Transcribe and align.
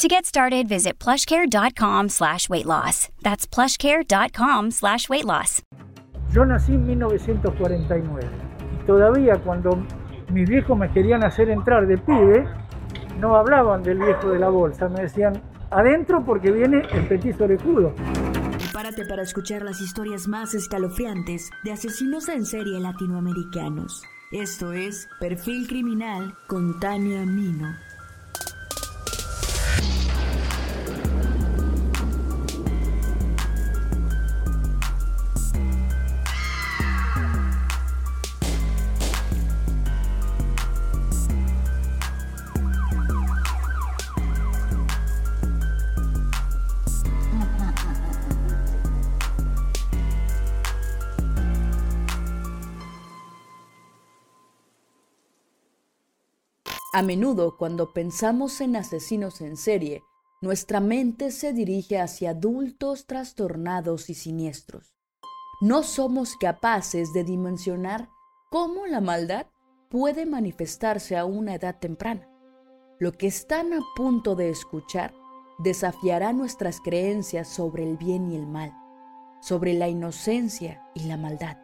To 0.00 0.08
get 0.08 0.24
started, 0.24 0.66
visit 0.66 0.98
plushcare.com 0.98 2.08
slash 2.08 2.48
weight 2.48 2.64
loss. 2.64 3.10
That's 3.20 3.46
plushcare.com 3.46 4.70
slash 4.70 5.10
weight 5.10 5.26
loss. 5.26 5.62
Yo 6.32 6.46
nací 6.46 6.72
en 6.72 6.86
1949 6.86 8.22
y 8.72 8.86
todavía 8.86 9.36
cuando 9.44 9.84
mis 10.32 10.48
viejos 10.48 10.78
me 10.78 10.90
querían 10.90 11.22
hacer 11.22 11.50
entrar 11.50 11.86
de 11.86 11.98
pibe, 11.98 12.48
no 13.18 13.36
hablaban 13.36 13.82
del 13.82 13.98
viejo 13.98 14.30
de 14.30 14.38
la 14.38 14.48
bolsa, 14.48 14.88
me 14.88 15.02
decían 15.02 15.42
adentro 15.70 16.24
porque 16.24 16.50
viene 16.50 16.80
el 16.92 17.06
petiso 17.06 17.44
orejudo. 17.44 17.94
Prepárate 18.56 19.04
para 19.04 19.22
escuchar 19.22 19.60
las 19.60 19.82
historias 19.82 20.26
más 20.26 20.54
escalofriantes 20.54 21.50
de 21.62 21.72
asesinos 21.72 22.30
en 22.30 22.46
serie 22.46 22.80
latinoamericanos. 22.80 24.02
Esto 24.32 24.72
es 24.72 25.10
Perfil 25.20 25.68
Criminal 25.68 26.34
con 26.46 26.80
Tania 26.80 27.26
Mino. 27.26 27.89
A 57.00 57.02
menudo 57.02 57.56
cuando 57.56 57.94
pensamos 57.94 58.60
en 58.60 58.76
asesinos 58.76 59.40
en 59.40 59.56
serie, 59.56 60.04
nuestra 60.42 60.80
mente 60.80 61.30
se 61.30 61.54
dirige 61.54 61.98
hacia 61.98 62.32
adultos 62.32 63.06
trastornados 63.06 64.10
y 64.10 64.14
siniestros. 64.14 64.92
No 65.62 65.82
somos 65.82 66.36
capaces 66.36 67.14
de 67.14 67.24
dimensionar 67.24 68.10
cómo 68.50 68.86
la 68.86 69.00
maldad 69.00 69.46
puede 69.88 70.26
manifestarse 70.26 71.16
a 71.16 71.24
una 71.24 71.54
edad 71.54 71.78
temprana. 71.78 72.28
Lo 72.98 73.12
que 73.12 73.28
están 73.28 73.72
a 73.72 73.80
punto 73.96 74.34
de 74.34 74.50
escuchar 74.50 75.14
desafiará 75.58 76.34
nuestras 76.34 76.82
creencias 76.82 77.48
sobre 77.48 77.88
el 77.88 77.96
bien 77.96 78.30
y 78.30 78.36
el 78.36 78.46
mal, 78.46 78.74
sobre 79.40 79.72
la 79.72 79.88
inocencia 79.88 80.82
y 80.94 81.04
la 81.04 81.16
maldad, 81.16 81.56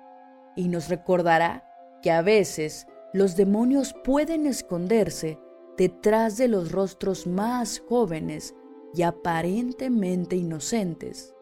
y 0.57 0.69
nos 0.69 0.89
recordará 0.89 1.63
que 2.01 2.11
a 2.11 2.23
veces 2.23 2.87
los 3.17 3.35
demonios 3.35 3.95
pueden 4.05 4.45
esconderse 4.45 5.39
detrás 5.79 6.37
de 6.37 6.49
los 6.49 6.71
rostros 6.71 7.27
más 7.27 7.83
jóvenes 7.89 8.55
y 8.93 9.03
aparentemente 9.03 10.37
inocentes, 10.37 11.35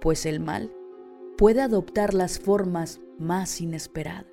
pues 0.00 0.24
el 0.24 0.40
mal 0.40 0.74
puede 1.36 1.60
adoptar 1.60 2.14
las 2.14 2.38
formas 2.38 3.02
más 3.18 3.60
inesperadas. 3.60 4.24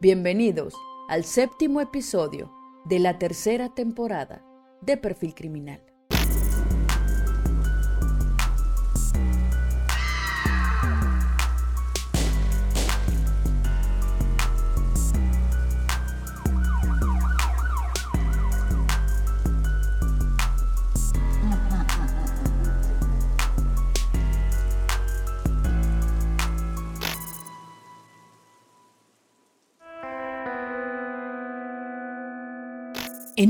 Bienvenidos 0.00 0.74
al 1.08 1.22
séptimo 1.22 1.80
episodio 1.80 2.52
de 2.84 2.98
la 2.98 3.20
tercera 3.20 3.72
temporada 3.72 4.44
de 4.80 4.96
Perfil 4.96 5.34
Criminal. 5.36 5.91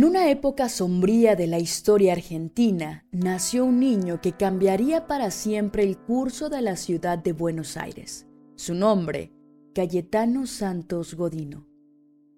En 0.02 0.08
una 0.08 0.30
época 0.30 0.68
sombría 0.68 1.36
de 1.36 1.46
la 1.46 1.60
historia 1.60 2.14
argentina, 2.14 3.06
nació 3.12 3.64
un 3.64 3.78
niño 3.78 4.20
que 4.20 4.32
cambiaría 4.32 5.06
para 5.06 5.30
siempre 5.30 5.84
el 5.84 5.96
curso 5.96 6.48
de 6.48 6.60
la 6.60 6.74
ciudad 6.74 7.18
de 7.18 7.32
Buenos 7.32 7.76
Aires. 7.76 8.26
Su 8.56 8.74
nombre, 8.74 9.30
Cayetano 9.76 10.48
Santos 10.48 11.14
Godino. 11.14 11.68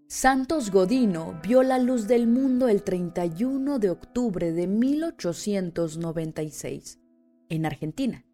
Santos 0.08 0.70
Godino 0.70 1.40
vio 1.42 1.62
la 1.62 1.78
luz 1.78 2.06
del 2.06 2.26
mundo 2.26 2.68
el 2.68 2.82
31 2.82 3.78
de 3.78 3.88
octubre 3.88 4.52
de 4.52 4.66
1896, 4.66 7.00
en 7.48 7.64
Argentina. 7.64 8.26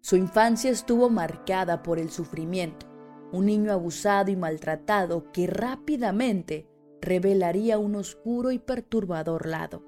Su 0.00 0.14
infancia 0.14 0.70
estuvo 0.70 1.10
marcada 1.10 1.82
por 1.82 1.98
el 1.98 2.10
sufrimiento, 2.10 2.86
un 3.32 3.46
niño 3.46 3.72
abusado 3.72 4.30
y 4.30 4.36
maltratado 4.36 5.32
que 5.32 5.48
rápidamente 5.48 6.68
revelaría 7.00 7.78
un 7.78 7.96
oscuro 7.96 8.50
y 8.52 8.58
perturbador 8.58 9.46
lado. 9.46 9.82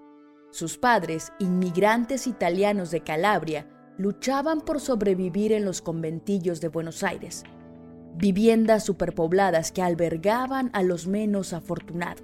Sus 0.51 0.79
padres, 0.79 1.33
inmigrantes 1.39 2.27
italianos 2.27 2.91
de 2.91 3.01
Calabria, 3.01 3.69
luchaban 3.99 4.61
por 4.61 4.81
sobrevivir 4.81 5.53
en 5.53 5.65
los 5.65 5.83
conventillos 5.83 6.61
de 6.61 6.69
Buenos 6.69 7.03
Aires, 7.03 7.45
viviendas 8.15 8.85
superpobladas 8.85 9.73
que 9.73 9.83
albergaban 9.83 10.71
a 10.73 10.83
los 10.83 11.07
menos 11.07 11.53
afortunados. 11.53 12.23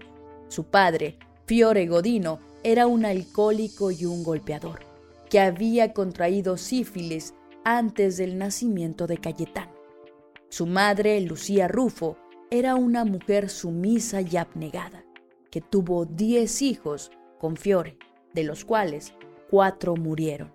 Su 0.49 0.65
padre, 0.65 1.19
Fiore 1.47 1.87
Godino, 1.87 2.41
era 2.62 2.87
un 2.87 3.05
alcohólico 3.05 3.91
y 3.91 4.06
un 4.06 4.22
golpeador, 4.22 4.81
que 5.28 5.41
había 5.41 5.93
contraído 5.93 6.56
sífilis 6.56 7.34
antes 7.65 8.16
del 8.16 8.39
nacimiento 8.39 9.06
de 9.06 9.19
Cayetano. 9.19 9.72
Su 10.49 10.66
madre, 10.66 11.21
Lucía 11.21 11.69
Rufo, 11.69 12.16
era 12.50 12.77
una 12.77 13.05
mujer 13.05 13.49
sumisa 13.49 14.21
y 14.21 14.37
abnegada, 14.37 15.05
que 15.50 15.60
tuvo 15.60 16.05
diez 16.05 16.62
hijos 16.62 17.10
con 17.38 17.56
Fiore, 17.56 17.99
de 18.32 18.44
los 18.44 18.65
cuales 18.65 19.15
cuatro 19.50 19.97
murieron. 19.97 20.53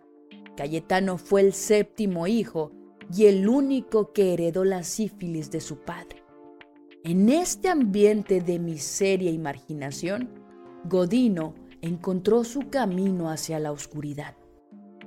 Cayetano 0.56 1.18
fue 1.18 1.42
el 1.42 1.54
séptimo 1.54 2.28
hijo 2.28 2.72
y 3.16 3.26
el 3.26 3.48
único 3.48 4.14
que 4.14 4.34
heredó 4.34 4.66
la 4.66 4.84
sífilis 4.84 5.52
de 5.52 5.62
su 5.62 5.78
padre. 5.80 6.24
En 7.04 7.30
este 7.30 7.70
ambiente 7.70 8.42
de 8.42 8.60
miseria 8.60 9.32
y 9.32 9.38
marginación, 9.38 10.30
Godino 10.84 11.56
encontró 11.82 12.44
su 12.44 12.70
camino 12.70 13.30
hacia 13.30 13.60
la 13.60 13.72
oscuridad. 13.72 14.36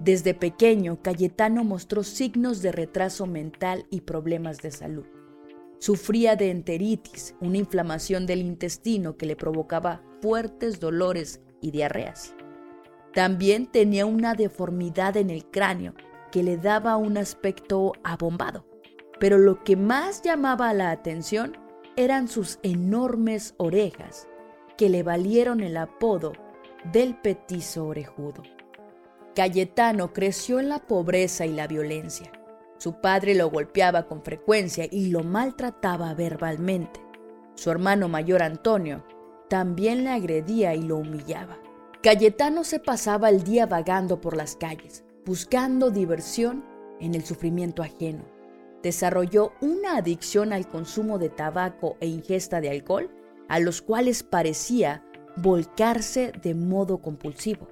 Desde 0.00 0.34
pequeño, 0.34 1.00
Cayetano 1.02 1.64
mostró 1.64 2.02
signos 2.02 2.62
de 2.62 2.72
retraso 2.72 3.26
mental 3.26 3.86
y 3.90 4.00
problemas 4.00 4.58
de 4.58 4.70
salud. 4.70 5.04
Sufría 5.82 6.36
de 6.36 6.52
enteritis, 6.52 7.34
una 7.40 7.58
inflamación 7.58 8.24
del 8.24 8.40
intestino 8.40 9.16
que 9.16 9.26
le 9.26 9.34
provocaba 9.34 10.00
fuertes 10.20 10.78
dolores 10.78 11.40
y 11.60 11.72
diarreas. 11.72 12.36
También 13.12 13.66
tenía 13.66 14.06
una 14.06 14.34
deformidad 14.34 15.16
en 15.16 15.28
el 15.28 15.44
cráneo 15.44 15.94
que 16.30 16.44
le 16.44 16.56
daba 16.56 16.96
un 16.96 17.16
aspecto 17.16 17.94
abombado. 18.04 18.64
Pero 19.18 19.38
lo 19.38 19.64
que 19.64 19.74
más 19.74 20.22
llamaba 20.22 20.72
la 20.72 20.92
atención 20.92 21.58
eran 21.96 22.28
sus 22.28 22.60
enormes 22.62 23.56
orejas, 23.56 24.28
que 24.78 24.88
le 24.88 25.02
valieron 25.02 25.62
el 25.62 25.76
apodo 25.76 26.32
del 26.92 27.16
petizo 27.16 27.86
orejudo. 27.88 28.44
Cayetano 29.34 30.12
creció 30.12 30.60
en 30.60 30.68
la 30.68 30.78
pobreza 30.78 31.44
y 31.44 31.52
la 31.54 31.66
violencia. 31.66 32.30
Su 32.82 32.94
padre 32.94 33.36
lo 33.36 33.48
golpeaba 33.48 34.08
con 34.08 34.24
frecuencia 34.24 34.88
y 34.90 35.06
lo 35.06 35.22
maltrataba 35.22 36.14
verbalmente. 36.14 36.98
Su 37.54 37.70
hermano 37.70 38.08
mayor 38.08 38.42
Antonio 38.42 39.04
también 39.48 40.02
le 40.02 40.10
agredía 40.10 40.74
y 40.74 40.82
lo 40.82 40.96
humillaba. 40.96 41.60
Cayetano 42.02 42.64
se 42.64 42.80
pasaba 42.80 43.28
el 43.28 43.44
día 43.44 43.66
vagando 43.66 44.20
por 44.20 44.36
las 44.36 44.56
calles, 44.56 45.04
buscando 45.24 45.92
diversión 45.92 46.64
en 46.98 47.14
el 47.14 47.24
sufrimiento 47.24 47.84
ajeno. 47.84 48.24
Desarrolló 48.82 49.52
una 49.60 49.98
adicción 49.98 50.52
al 50.52 50.66
consumo 50.66 51.20
de 51.20 51.28
tabaco 51.28 51.96
e 52.00 52.08
ingesta 52.08 52.60
de 52.60 52.70
alcohol, 52.70 53.08
a 53.48 53.60
los 53.60 53.80
cuales 53.80 54.24
parecía 54.24 55.04
volcarse 55.36 56.32
de 56.42 56.56
modo 56.56 56.98
compulsivo. 57.00 57.68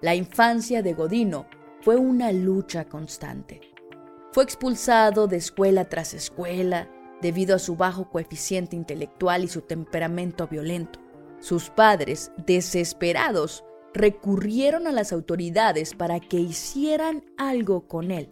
La 0.00 0.14
infancia 0.14 0.80
de 0.80 0.94
Godino 0.94 1.44
fue 1.82 1.96
una 1.96 2.32
lucha 2.32 2.86
constante. 2.86 3.69
Fue 4.32 4.44
expulsado 4.44 5.26
de 5.26 5.36
escuela 5.36 5.86
tras 5.86 6.14
escuela 6.14 6.88
debido 7.20 7.56
a 7.56 7.58
su 7.58 7.74
bajo 7.74 8.08
coeficiente 8.10 8.76
intelectual 8.76 9.42
y 9.42 9.48
su 9.48 9.62
temperamento 9.62 10.46
violento. 10.46 11.00
Sus 11.40 11.68
padres, 11.70 12.30
desesperados, 12.46 13.64
recurrieron 13.92 14.86
a 14.86 14.92
las 14.92 15.12
autoridades 15.12 15.94
para 15.94 16.20
que 16.20 16.38
hicieran 16.38 17.24
algo 17.38 17.88
con 17.88 18.12
él. 18.12 18.30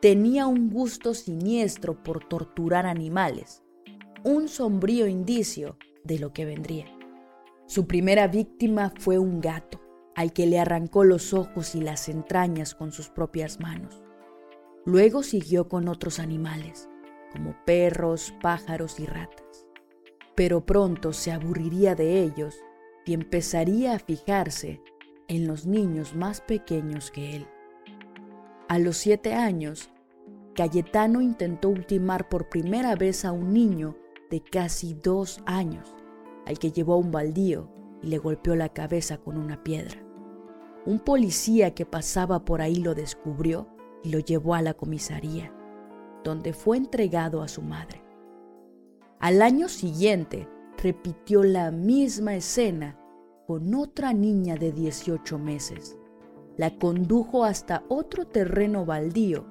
Tenía 0.00 0.46
un 0.46 0.70
gusto 0.70 1.14
siniestro 1.14 2.00
por 2.00 2.28
torturar 2.28 2.86
animales, 2.86 3.62
un 4.22 4.48
sombrío 4.48 5.08
indicio 5.08 5.78
de 6.04 6.20
lo 6.20 6.32
que 6.32 6.44
vendría. 6.44 6.86
Su 7.66 7.88
primera 7.88 8.28
víctima 8.28 8.92
fue 9.00 9.18
un 9.18 9.40
gato, 9.40 9.80
al 10.14 10.32
que 10.32 10.46
le 10.46 10.60
arrancó 10.60 11.02
los 11.02 11.34
ojos 11.34 11.74
y 11.74 11.80
las 11.80 12.08
entrañas 12.08 12.74
con 12.74 12.92
sus 12.92 13.08
propias 13.08 13.58
manos. 13.58 14.03
Luego 14.86 15.22
siguió 15.22 15.68
con 15.68 15.88
otros 15.88 16.18
animales, 16.18 16.88
como 17.32 17.56
perros, 17.64 18.34
pájaros 18.42 19.00
y 19.00 19.06
ratas. 19.06 19.66
Pero 20.34 20.66
pronto 20.66 21.12
se 21.12 21.32
aburriría 21.32 21.94
de 21.94 22.20
ellos 22.22 22.56
y 23.06 23.14
empezaría 23.14 23.94
a 23.94 23.98
fijarse 23.98 24.82
en 25.28 25.46
los 25.46 25.66
niños 25.66 26.14
más 26.14 26.42
pequeños 26.42 27.10
que 27.10 27.36
él. 27.36 27.46
A 28.68 28.78
los 28.78 28.98
siete 28.98 29.34
años, 29.34 29.90
Cayetano 30.54 31.20
intentó 31.20 31.70
ultimar 31.70 32.28
por 32.28 32.48
primera 32.48 32.94
vez 32.94 33.24
a 33.24 33.32
un 33.32 33.52
niño 33.52 33.96
de 34.30 34.40
casi 34.42 34.94
dos 34.94 35.40
años, 35.46 35.94
al 36.46 36.58
que 36.58 36.72
llevó 36.72 36.94
a 36.94 36.98
un 36.98 37.10
baldío 37.10 37.70
y 38.02 38.08
le 38.08 38.18
golpeó 38.18 38.54
la 38.54 38.68
cabeza 38.68 39.16
con 39.16 39.38
una 39.38 39.62
piedra. 39.64 40.04
Un 40.86 40.98
policía 40.98 41.74
que 41.74 41.86
pasaba 41.86 42.44
por 42.44 42.60
ahí 42.60 42.76
lo 42.76 42.94
descubrió 42.94 43.73
y 44.04 44.10
lo 44.10 44.20
llevó 44.20 44.54
a 44.54 44.62
la 44.62 44.74
comisaría, 44.74 45.52
donde 46.22 46.52
fue 46.52 46.76
entregado 46.76 47.42
a 47.42 47.48
su 47.48 47.62
madre. 47.62 48.04
Al 49.18 49.42
año 49.42 49.68
siguiente 49.68 50.46
repitió 50.76 51.42
la 51.42 51.70
misma 51.70 52.34
escena 52.36 52.98
con 53.46 53.74
otra 53.74 54.12
niña 54.12 54.56
de 54.56 54.70
18 54.70 55.38
meses. 55.38 55.96
La 56.56 56.76
condujo 56.76 57.44
hasta 57.44 57.82
otro 57.88 58.26
terreno 58.26 58.84
baldío 58.84 59.46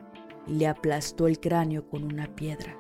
y 0.48 0.54
le 0.54 0.68
aplastó 0.68 1.28
el 1.28 1.40
cráneo 1.40 1.90
con 1.90 2.04
una 2.04 2.34
piedra. 2.36 2.78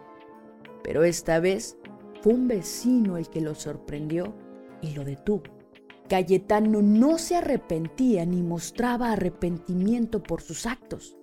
Pero 0.83 1.03
esta 1.03 1.39
vez 1.39 1.77
fue 2.21 2.33
un 2.33 2.47
vecino 2.47 3.17
el 3.17 3.29
que 3.29 3.41
lo 3.41 3.55
sorprendió 3.55 4.33
y 4.81 4.91
lo 4.91 5.03
detuvo. 5.03 5.43
Cayetano 6.07 6.81
no 6.81 7.17
se 7.17 7.37
arrepentía 7.37 8.25
ni 8.25 8.43
mostraba 8.43 9.11
arrepentimiento 9.11 10.21
por 10.21 10.41
sus 10.41 10.65
actos. 10.65 11.17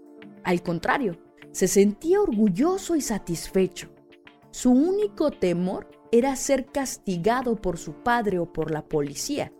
Al 0.44 0.62
contrario, 0.62 1.19
se 1.52 1.69
sentía 1.69 2.20
orgulloso 2.20 2.96
y 2.96 3.00
satisfecho. 3.00 3.88
Su 4.50 4.72
único 4.72 5.31
temor 5.31 5.88
era 6.12 6.34
ser 6.37 6.66
castigado 6.66 7.56
por 7.56 7.78
su 7.78 7.94
padre 8.02 8.38
o 8.38 8.52
por 8.52 8.70
la 8.70 8.82
policía. 8.84 9.52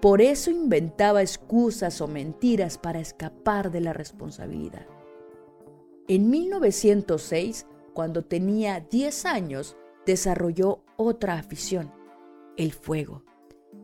Por 0.00 0.22
eso 0.22 0.50
inventaba 0.50 1.20
excusas 1.20 2.00
o 2.00 2.08
mentiras 2.08 2.78
para 2.78 3.00
escapar 3.00 3.70
de 3.70 3.80
la 3.80 3.92
responsabilidad. 3.92 4.86
En 6.08 6.30
1906, 6.30 7.66
cuando 7.92 8.24
tenía 8.24 8.80
10 8.80 9.26
años, 9.26 9.76
desarrolló 10.06 10.82
otra 10.96 11.34
afición, 11.34 11.92
el 12.56 12.72
fuego. 12.72 13.22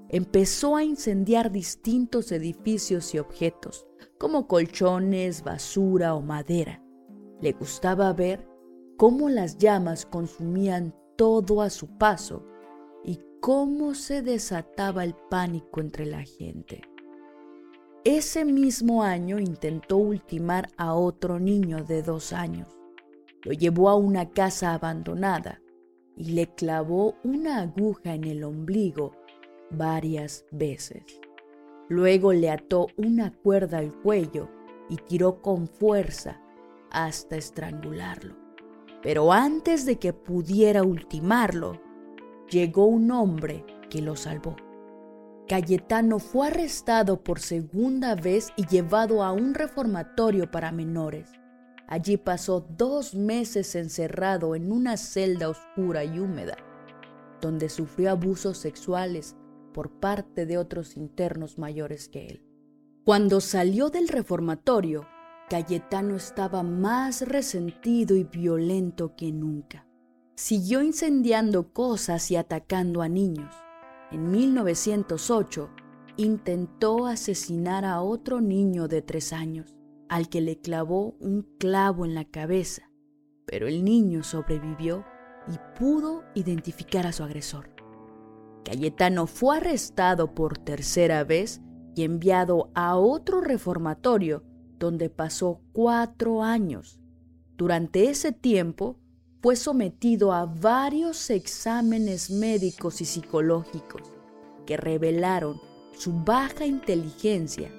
Empezó 0.09 0.77
a 0.77 0.85
incendiar 0.85 1.51
distintos 1.51 2.31
edificios 2.31 3.15
y 3.15 3.19
objetos, 3.19 3.87
como 4.19 4.47
colchones, 4.47 5.43
basura 5.43 6.15
o 6.15 6.23
madera. 6.23 6.83
Le 7.41 7.53
gustaba 7.53 8.13
ver 8.13 8.49
cómo 8.97 9.29
las 9.29 9.59
llamas 9.59 10.07
consumían 10.07 10.95
todo 11.17 11.61
a 11.61 11.71
su 11.71 11.99
paso 11.99 12.45
y 13.05 13.21
cómo 13.41 13.95
se 13.95 14.23
desataba 14.23 15.03
el 15.03 15.15
pánico 15.29 15.81
entre 15.81 16.07
la 16.07 16.23
gente. 16.23 16.83
Ese 18.05 18.45
mismo 18.45 19.03
año 19.03 19.41
intentó 19.41 19.97
ultimar 19.97 20.71
a 20.77 20.95
otro 20.95 21.41
niño 21.41 21.83
de 21.83 22.03
dos 22.03 22.33
años. 22.33 22.69
Lo 23.43 23.53
llevó 23.53 23.89
a 23.89 23.97
una 23.97 24.31
casa 24.31 24.73
abandonada 24.73 25.61
y 26.17 26.31
le 26.31 26.47
clavó 26.55 27.17
una 27.25 27.61
aguja 27.61 28.15
en 28.15 28.25
el 28.25 28.45
ombligo 28.45 29.13
varias 29.71 30.45
veces. 30.51 31.03
Luego 31.89 32.33
le 32.33 32.51
ató 32.51 32.89
una 32.97 33.33
cuerda 33.33 33.79
al 33.79 33.93
cuello 34.01 34.49
y 34.89 34.97
tiró 34.97 35.41
con 35.41 35.69
fuerza 35.69 36.41
hasta 36.91 37.37
estrangularlo. 37.37 38.35
Pero 39.03 39.33
antes 39.33 39.87
de 39.87 39.99
que 39.99 40.13
pudiera 40.13 40.83
ultimarlo, 40.83 41.81
llegó 42.51 42.87
un 42.87 43.11
hombre 43.11 43.65
que 43.89 44.03
lo 44.03 44.17
salvó. 44.17 44.57
Cayetano 45.49 46.19
fue 46.19 46.49
arrestado 46.49 47.23
por 47.23 47.39
segunda 47.39 48.17
vez 48.17 48.49
y 48.57 48.67
llevado 48.67 49.23
a 49.23 49.31
un 49.33 49.55
reformatorio 49.55 50.51
para 50.51 50.73
menores. 50.73 51.31
Allí 51.87 52.17
pasó 52.17 52.67
dos 52.77 53.15
meses 53.15 53.77
encerrado 53.77 54.57
en 54.57 54.73
una 54.73 54.97
celda 54.97 55.49
oscura 55.49 56.03
y 56.03 56.19
húmeda, 56.19 56.57
donde 57.41 57.69
sufrió 57.69 58.11
abusos 58.11 58.59
sexuales 58.59 59.37
por 59.77 59.91
parte 60.01 60.47
de 60.47 60.57
otros 60.57 60.97
internos 60.97 61.59
mayores 61.59 62.09
que 62.09 62.27
él. 62.27 62.43
Cuando 63.05 63.43
salió 63.43 63.91
del 63.91 64.09
reformatorio, 64.09 65.07
Cayetano 65.51 66.17
estaba 66.17 66.63
más 66.63 67.21
resentido 67.21 68.17
y 68.17 68.25
violento 68.25 69.15
que 69.15 69.31
nunca. 69.33 69.87
Siguió 70.35 70.83
incendiando 70.83 71.75
cosas 71.75 72.31
y 72.31 72.37
atacando 72.37 73.03
a 73.03 73.11
niños 73.11 73.55
en 74.13 74.31
1908, 74.31 75.69
intentó 76.17 77.07
asesinar 77.07 77.85
a 77.85 78.01
otro 78.01 78.41
niño 78.41 78.87
de 78.89 79.03
tres 79.03 79.33
años, 79.33 79.75
al 80.09 80.29
que 80.29 80.41
le 80.41 80.61
clavó 80.61 81.17
un 81.19 81.43
clavo 81.59 82.05
en 82.05 82.15
la 82.15 82.25
cabeza, 82.25 82.91
pero 83.47 83.67
el 83.67 83.85
niño 83.85 84.23
sobrevivió 84.23 85.05
y 85.49 85.59
pudo 85.79 86.25
identificar 86.35 87.07
a 87.07 87.13
su 87.13 87.25
agresor. 87.25 87.76
Cayetano 88.67 89.29
fue 89.29 89.59
arrestado 89.59 90.35
por 90.35 90.59
tercera 90.59 91.23
vez 91.23 91.61
y 91.95 92.03
enviado 92.03 92.73
a 92.75 92.97
otro 92.97 93.41
reformatorio 93.41 94.43
donde 94.81 95.09
pasó 95.09 95.61
cuatro 95.73 96.43
años. 96.43 96.99
Durante 97.57 98.11
ese 98.11 98.33
tiempo 98.33 98.99
fue 99.41 99.55
sometido 99.55 100.33
a 100.33 100.47
varios 100.47 101.31
exámenes 101.31 102.29
médicos 102.29 103.01
y 103.01 103.05
psicológicos 103.05 104.03
que 104.67 104.77
revelaron 104.77 105.61
su 105.97 106.13
baja 106.13 106.67
inteligencia, 106.67 107.71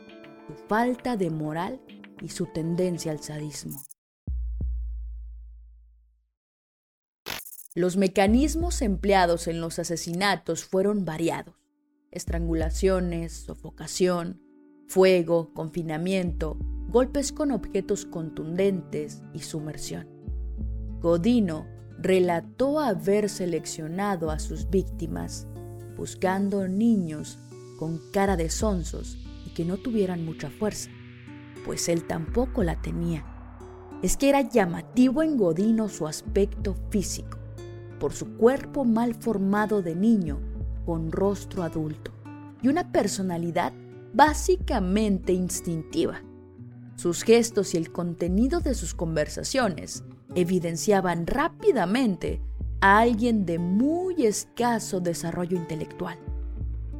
su 0.47 0.53
falta 0.69 1.17
de 1.17 1.29
moral 1.29 1.81
y 2.21 2.29
su 2.29 2.45
tendencia 2.45 3.11
al 3.11 3.19
sadismo. 3.19 3.77
Los 7.77 7.95
mecanismos 7.95 8.81
empleados 8.81 9.47
en 9.47 9.61
los 9.61 9.77
asesinatos 9.77 10.65
fueron 10.65 11.05
variados. 11.05 11.53
Estrangulaciones, 12.09 13.33
sofocación, 13.33 14.41
fuego, 14.87 15.53
confinamiento, 15.53 16.57
golpes 16.89 17.31
con 17.31 17.51
objetos 17.51 18.05
contundentes 18.07 19.21
y 19.31 19.41
sumersión. 19.41 20.07
Godino 21.01 21.67
relató 21.99 22.79
haber 22.79 23.29
seleccionado 23.29 24.31
a 24.31 24.39
sus 24.39 24.71
víctimas 24.71 25.45
buscando 25.95 26.67
niños 26.67 27.37
con 27.77 28.01
cara 28.11 28.35
de 28.37 28.49
sonsos 28.49 29.19
y 29.45 29.51
que 29.51 29.65
no 29.65 29.77
tuvieran 29.77 30.25
mucha 30.25 30.49
fuerza, 30.49 30.89
pues 31.63 31.89
él 31.89 32.07
tampoco 32.07 32.63
la 32.63 32.81
tenía. 32.81 33.23
Es 34.01 34.17
que 34.17 34.29
era 34.29 34.41
llamativo 34.41 35.21
en 35.21 35.37
Godino 35.37 35.89
su 35.89 36.07
aspecto 36.07 36.75
físico, 36.89 37.36
por 37.99 38.13
su 38.13 38.37
cuerpo 38.37 38.85
mal 38.85 39.15
formado 39.15 39.81
de 39.81 39.95
niño 39.95 40.39
con 40.85 41.11
rostro 41.11 41.63
adulto 41.63 42.11
y 42.61 42.67
una 42.67 42.91
personalidad 42.91 43.73
básicamente 44.13 45.33
instintiva. 45.33 46.21
Sus 46.95 47.23
gestos 47.23 47.73
y 47.73 47.77
el 47.77 47.91
contenido 47.91 48.59
de 48.59 48.73
sus 48.73 48.93
conversaciones 48.93 50.03
evidenciaban 50.33 51.27
rápidamente 51.27 52.41
a 52.81 52.99
alguien 52.99 53.45
de 53.45 53.59
muy 53.59 54.25
escaso 54.25 54.99
desarrollo 54.99 55.57
intelectual. 55.57 56.17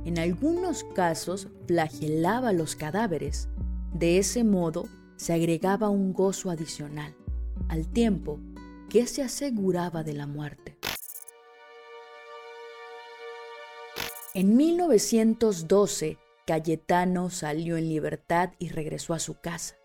En 0.06 0.20
algunos 0.20 0.84
casos 0.96 1.48
flagelaba 1.68 2.54
los 2.54 2.76
cadáveres. 2.76 3.50
De 3.94 4.18
ese 4.20 4.44
modo 4.44 4.86
se 5.18 5.34
agregaba 5.34 5.90
un 5.90 6.14
gozo 6.14 6.50
adicional, 6.50 7.16
al 7.68 7.88
tiempo 7.88 8.40
que 8.90 9.08
se 9.08 9.24
aseguraba 9.24 10.04
de 10.04 10.14
la 10.14 10.28
muerte. 10.28 10.77
En 14.38 14.56
1912, 14.56 16.20
Cayetano 16.46 17.32
salió 17.32 17.76
en 17.76 17.90
libertad 17.90 18.52
y 18.60 18.70
regresó 18.70 19.16
a 19.16 19.20
su 19.20 19.40
casa. 19.40 19.78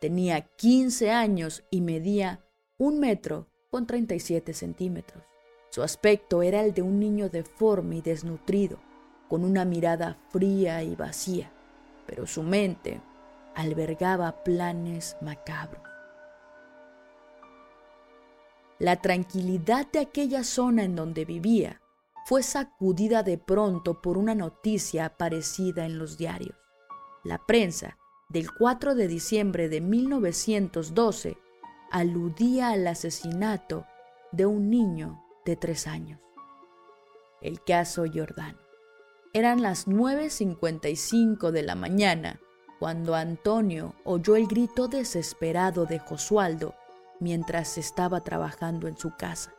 Tenía 0.00 0.42
15 0.42 1.10
años 1.10 1.64
y 1.68 1.80
medía 1.80 2.44
un 2.78 3.00
metro 3.00 3.48
con 3.72 3.88
37 3.88 4.54
centímetros. 4.54 5.24
Su 5.70 5.82
aspecto 5.82 6.42
era 6.42 6.60
el 6.60 6.74
de 6.74 6.82
un 6.82 7.00
niño 7.00 7.28
deforme 7.28 7.96
y 7.96 8.00
desnutrido, 8.00 8.78
con 9.28 9.42
una 9.42 9.64
mirada 9.64 10.16
fría 10.30 10.80
y 10.84 10.94
vacía, 10.94 11.50
pero 12.06 12.28
su 12.28 12.44
mente 12.44 13.00
albergaba 13.56 14.44
planes 14.44 15.16
macabros. 15.20 15.82
La 18.78 19.02
tranquilidad 19.02 19.90
de 19.90 19.98
aquella 19.98 20.44
zona 20.44 20.84
en 20.84 20.94
donde 20.94 21.24
vivía 21.24 21.80
fue 22.28 22.42
sacudida 22.42 23.22
de 23.22 23.38
pronto 23.38 24.02
por 24.02 24.18
una 24.18 24.34
noticia 24.34 25.06
aparecida 25.06 25.86
en 25.86 25.98
los 25.98 26.18
diarios. 26.18 26.54
La 27.24 27.38
prensa 27.46 27.96
del 28.28 28.52
4 28.52 28.94
de 28.94 29.08
diciembre 29.08 29.70
de 29.70 29.80
1912 29.80 31.38
aludía 31.90 32.68
al 32.68 32.86
asesinato 32.86 33.86
de 34.30 34.44
un 34.44 34.68
niño 34.68 35.24
de 35.46 35.56
tres 35.56 35.86
años. 35.86 36.20
El 37.40 37.64
caso 37.64 38.04
Jordán. 38.12 38.58
Eran 39.32 39.62
las 39.62 39.88
9.55 39.88 41.50
de 41.50 41.62
la 41.62 41.76
mañana 41.76 42.40
cuando 42.78 43.14
Antonio 43.14 43.94
oyó 44.04 44.36
el 44.36 44.48
grito 44.48 44.86
desesperado 44.86 45.86
de 45.86 45.98
Josualdo 45.98 46.74
mientras 47.20 47.78
estaba 47.78 48.22
trabajando 48.22 48.86
en 48.86 48.98
su 48.98 49.16
casa. 49.16 49.54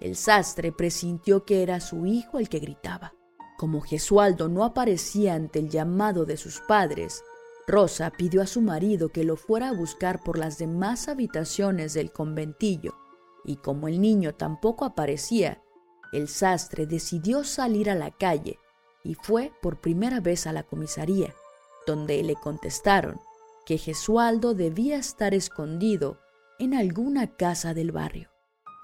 El 0.00 0.16
sastre 0.16 0.72
presintió 0.72 1.44
que 1.44 1.62
era 1.62 1.80
su 1.80 2.06
hijo 2.06 2.38
el 2.38 2.48
que 2.48 2.58
gritaba. 2.58 3.14
Como 3.56 3.80
Gesualdo 3.80 4.48
no 4.48 4.64
aparecía 4.64 5.34
ante 5.34 5.60
el 5.60 5.70
llamado 5.70 6.24
de 6.24 6.36
sus 6.36 6.60
padres, 6.60 7.22
Rosa 7.66 8.10
pidió 8.10 8.42
a 8.42 8.46
su 8.46 8.60
marido 8.60 9.08
que 9.08 9.24
lo 9.24 9.36
fuera 9.36 9.70
a 9.70 9.74
buscar 9.74 10.22
por 10.22 10.38
las 10.38 10.58
demás 10.58 11.08
habitaciones 11.08 11.94
del 11.94 12.12
conventillo, 12.12 12.94
y 13.44 13.56
como 13.56 13.88
el 13.88 14.00
niño 14.00 14.34
tampoco 14.34 14.84
aparecía, 14.84 15.62
el 16.12 16.28
sastre 16.28 16.86
decidió 16.86 17.44
salir 17.44 17.90
a 17.90 17.94
la 17.94 18.10
calle 18.10 18.58
y 19.02 19.14
fue 19.14 19.52
por 19.62 19.80
primera 19.80 20.20
vez 20.20 20.46
a 20.46 20.52
la 20.52 20.62
comisaría, 20.62 21.34
donde 21.86 22.22
le 22.22 22.34
contestaron 22.34 23.20
que 23.66 23.78
Gesualdo 23.78 24.54
debía 24.54 24.96
estar 24.96 25.34
escondido 25.34 26.18
en 26.58 26.74
alguna 26.74 27.36
casa 27.36 27.74
del 27.74 27.92
barrio, 27.92 28.30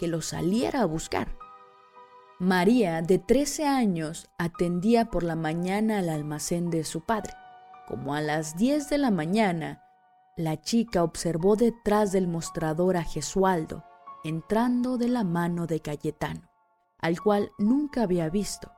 que 0.00 0.09
lo 0.09 0.23
saliera 0.23 0.80
a 0.80 0.87
buscar. 0.87 1.37
María, 2.38 3.02
de 3.02 3.19
13 3.19 3.66
años, 3.66 4.30
atendía 4.38 5.11
por 5.11 5.23
la 5.23 5.37
mañana 5.37 5.99
al 5.99 6.09
almacén 6.09 6.71
de 6.71 6.85
su 6.85 7.02
padre. 7.02 7.35
Como 7.87 8.14
a 8.14 8.23
las 8.23 8.57
10 8.57 8.88
de 8.88 8.97
la 8.97 9.11
mañana, 9.11 9.85
la 10.38 10.59
chica 10.59 11.04
observó 11.04 11.54
detrás 11.54 12.12
del 12.12 12.28
mostrador 12.28 12.97
a 12.97 13.04
Gesualdo 13.04 13.85
entrando 14.25 14.97
de 14.97 15.09
la 15.09 15.23
mano 15.23 15.66
de 15.66 15.80
Cayetano, 15.80 16.49
al 16.99 17.21
cual 17.21 17.52
nunca 17.59 18.04
había 18.04 18.30
visto. 18.30 18.73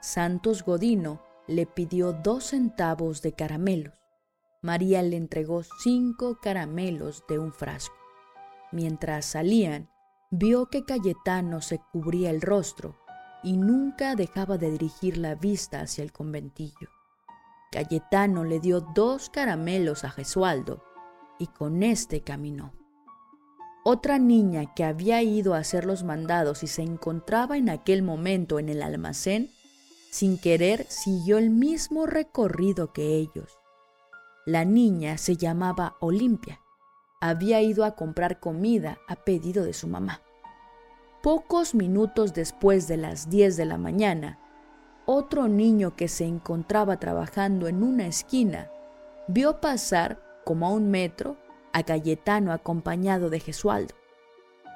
Santos 0.00 0.64
Godino 0.64 1.22
le 1.48 1.66
pidió 1.66 2.12
dos 2.12 2.44
centavos 2.44 3.20
de 3.20 3.32
caramelos. 3.32 3.94
María 4.60 5.02
le 5.02 5.16
entregó 5.16 5.64
cinco 5.82 6.38
caramelos 6.40 7.24
de 7.28 7.40
un 7.40 7.52
frasco. 7.52 7.96
Mientras 8.70 9.26
salían, 9.26 9.91
vio 10.32 10.70
que 10.70 10.86
Cayetano 10.86 11.60
se 11.60 11.78
cubría 11.92 12.30
el 12.30 12.40
rostro 12.40 12.96
y 13.42 13.58
nunca 13.58 14.14
dejaba 14.14 14.56
de 14.56 14.70
dirigir 14.70 15.18
la 15.18 15.34
vista 15.34 15.82
hacia 15.82 16.02
el 16.02 16.10
conventillo. 16.10 16.88
Cayetano 17.70 18.42
le 18.42 18.58
dio 18.58 18.80
dos 18.80 19.28
caramelos 19.28 20.04
a 20.04 20.10
Gesualdo 20.10 20.82
y 21.38 21.48
con 21.48 21.82
este 21.82 22.22
caminó. 22.22 22.72
Otra 23.84 24.18
niña 24.18 24.72
que 24.74 24.84
había 24.84 25.22
ido 25.22 25.52
a 25.52 25.58
hacer 25.58 25.84
los 25.84 26.02
mandados 26.02 26.62
y 26.62 26.66
se 26.66 26.80
encontraba 26.80 27.58
en 27.58 27.68
aquel 27.68 28.02
momento 28.02 28.58
en 28.58 28.70
el 28.70 28.82
almacén, 28.82 29.50
sin 30.10 30.38
querer 30.38 30.86
siguió 30.88 31.36
el 31.36 31.50
mismo 31.50 32.06
recorrido 32.06 32.94
que 32.94 33.16
ellos. 33.16 33.58
La 34.46 34.64
niña 34.64 35.18
se 35.18 35.36
llamaba 35.36 35.96
Olimpia. 36.00 36.61
Había 37.24 37.62
ido 37.62 37.84
a 37.84 37.92
comprar 37.92 38.40
comida 38.40 38.98
a 39.06 39.14
pedido 39.14 39.64
de 39.64 39.74
su 39.74 39.86
mamá. 39.86 40.22
Pocos 41.22 41.72
minutos 41.72 42.34
después 42.34 42.88
de 42.88 42.96
las 42.96 43.30
10 43.30 43.56
de 43.56 43.64
la 43.64 43.78
mañana, 43.78 44.40
otro 45.06 45.46
niño 45.46 45.94
que 45.94 46.08
se 46.08 46.24
encontraba 46.24 46.98
trabajando 46.98 47.68
en 47.68 47.84
una 47.84 48.08
esquina 48.08 48.72
vio 49.28 49.60
pasar, 49.60 50.20
como 50.44 50.66
a 50.66 50.70
un 50.70 50.90
metro, 50.90 51.36
a 51.72 51.84
Cayetano 51.84 52.52
acompañado 52.52 53.30
de 53.30 53.38
Gesualdo. 53.38 53.94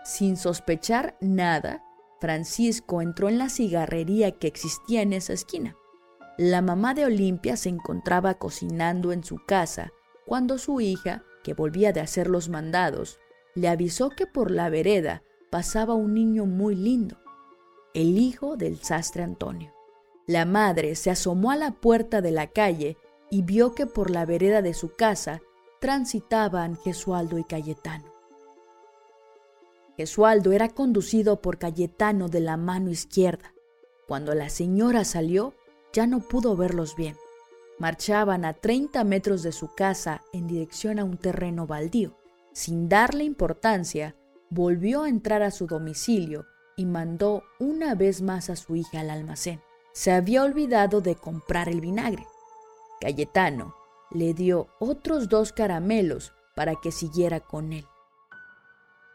Sin 0.05 0.37
sospechar 0.37 1.17
nada, 1.21 1.83
Francisco 2.21 3.03
entró 3.03 3.29
en 3.29 3.38
la 3.38 3.49
cigarrería 3.49 4.31
que 4.31 4.47
existía 4.47 5.03
en 5.03 5.15
esa 5.15 5.33
esquina. 5.33 5.75
La 6.38 6.62
mamá 6.62 6.95
de 6.95 7.07
Olimpia 7.07 7.57
se 7.57 7.71
encontraba 7.71 8.35
cocinando 8.35 9.11
en 9.11 9.25
su 9.25 9.38
casa 9.45 9.91
cuando 10.26 10.59
su 10.59 10.81
hija, 10.81 11.25
que 11.47 11.55
volvía 11.55 11.93
de 11.93 12.00
hacer 12.00 12.26
los 12.26 12.49
mandados, 12.49 13.21
le 13.55 13.69
avisó 13.69 14.11
que 14.11 14.26
por 14.26 14.50
la 14.50 14.69
vereda 14.69 15.23
pasaba 15.49 15.95
un 15.95 16.12
niño 16.12 16.45
muy 16.45 16.75
lindo, 16.75 17.19
el 17.95 18.19
hijo 18.19 18.57
del 18.57 18.83
sastre 18.83 19.23
Antonio. 19.23 19.73
La 20.26 20.45
madre 20.45 20.97
se 20.97 21.09
asomó 21.09 21.53
a 21.53 21.57
la 21.57 21.71
puerta 21.71 22.21
de 22.21 22.33
la 22.33 22.49
calle 22.49 22.97
y 23.31 23.43
vio 23.43 23.76
que 23.76 23.87
por 23.87 24.11
la 24.11 24.26
vereda 24.26 24.61
de 24.61 24.75
su 24.75 24.97
casa 24.97 25.41
transitaban 25.81 26.76
Gesualdo 26.79 27.38
y 27.38 27.45
Cayetano. 27.45 28.12
Gesualdo 29.97 30.50
era 30.50 30.71
conducido 30.71 31.41
por 31.41 31.59
Cayetano 31.59 32.26
de 32.26 32.41
la 32.41 32.57
mano 32.57 32.91
izquierda. 32.91 33.55
Cuando 34.09 34.35
la 34.35 34.49
señora 34.49 35.05
salió, 35.05 35.55
ya 35.93 36.09
no 36.09 36.19
pudo 36.26 36.57
verlos 36.57 36.97
bien. 36.97 37.15
Marchaban 37.78 38.45
a 38.45 38.54
30 38.54 39.04
metros 39.04 39.42
de 39.42 39.52
su 39.52 39.75
casa 39.75 40.23
en 40.33 40.47
dirección 40.47 40.99
a 40.99 41.04
un 41.04 41.18
terreno 41.18 41.66
baldío. 41.66 42.16
Sin 42.52 42.88
darle 42.88 43.25
importancia, 43.25 44.16
volvió 44.50 45.02
a 45.02 45.09
entrar 45.09 45.42
a 45.42 45.50
su 45.50 45.66
domicilio 45.66 46.47
y 46.76 46.87
mandó 46.87 47.42
una 47.59 47.95
vez 47.95 48.23
más 48.23 48.50
a 48.50 48.56
su 48.56 48.76
hija 48.76 49.00
al 49.00 49.11
almacén 49.11 49.61
se 49.97 50.12
había 50.12 50.42
olvidado 50.42 51.00
de 51.00 51.14
comprar 51.14 51.71
el 51.71 51.80
vinagre. 51.80 52.26
Cayetano 53.00 53.75
le 54.11 54.35
dio 54.35 54.68
otros 54.78 55.30
dos 55.30 55.52
caramelos 55.52 56.35
para 56.54 56.75
que 56.75 56.92
siguiera 56.92 57.40
con 57.40 57.73
él. 57.73 57.87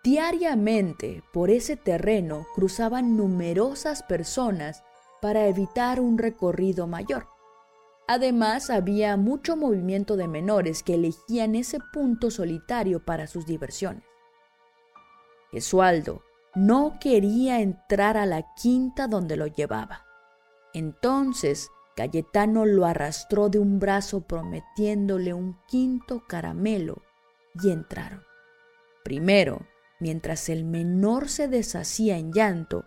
Diariamente 0.03 1.21
por 1.31 1.51
ese 1.51 1.77
terreno 1.77 2.47
cruzaban 2.55 3.15
numerosas 3.15 4.01
personas 4.01 4.83
para 5.21 5.45
evitar 5.45 5.99
un 5.99 6.17
recorrido 6.17 6.87
mayor. 6.87 7.27
Además, 8.13 8.69
había 8.69 9.15
mucho 9.15 9.55
movimiento 9.55 10.17
de 10.17 10.27
menores 10.27 10.83
que 10.83 10.95
elegían 10.95 11.55
ese 11.55 11.79
punto 11.93 12.29
solitario 12.29 13.05
para 13.05 13.25
sus 13.25 13.45
diversiones. 13.45 14.03
Gesualdo 15.53 16.21
no 16.53 16.97
quería 16.99 17.61
entrar 17.61 18.17
a 18.17 18.25
la 18.25 18.53
quinta 18.61 19.07
donde 19.07 19.37
lo 19.37 19.47
llevaba. 19.47 20.03
Entonces 20.73 21.69
Cayetano 21.95 22.65
lo 22.65 22.85
arrastró 22.85 23.47
de 23.47 23.59
un 23.59 23.79
brazo 23.79 24.27
prometiéndole 24.27 25.33
un 25.33 25.57
quinto 25.69 26.25
caramelo 26.27 27.03
y 27.63 27.71
entraron. 27.71 28.23
Primero, 29.05 29.65
mientras 30.01 30.49
el 30.49 30.65
menor 30.65 31.29
se 31.29 31.47
deshacía 31.47 32.17
en 32.17 32.33
llanto, 32.33 32.83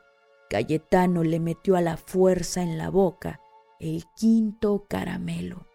Cayetano 0.50 1.24
le 1.24 1.40
metió 1.40 1.76
a 1.76 1.80
la 1.80 1.96
fuerza 1.96 2.60
en 2.60 2.76
la 2.76 2.90
boca 2.90 3.40
el 3.80 4.04
quinto 4.16 4.86
caramelo. 4.88 5.66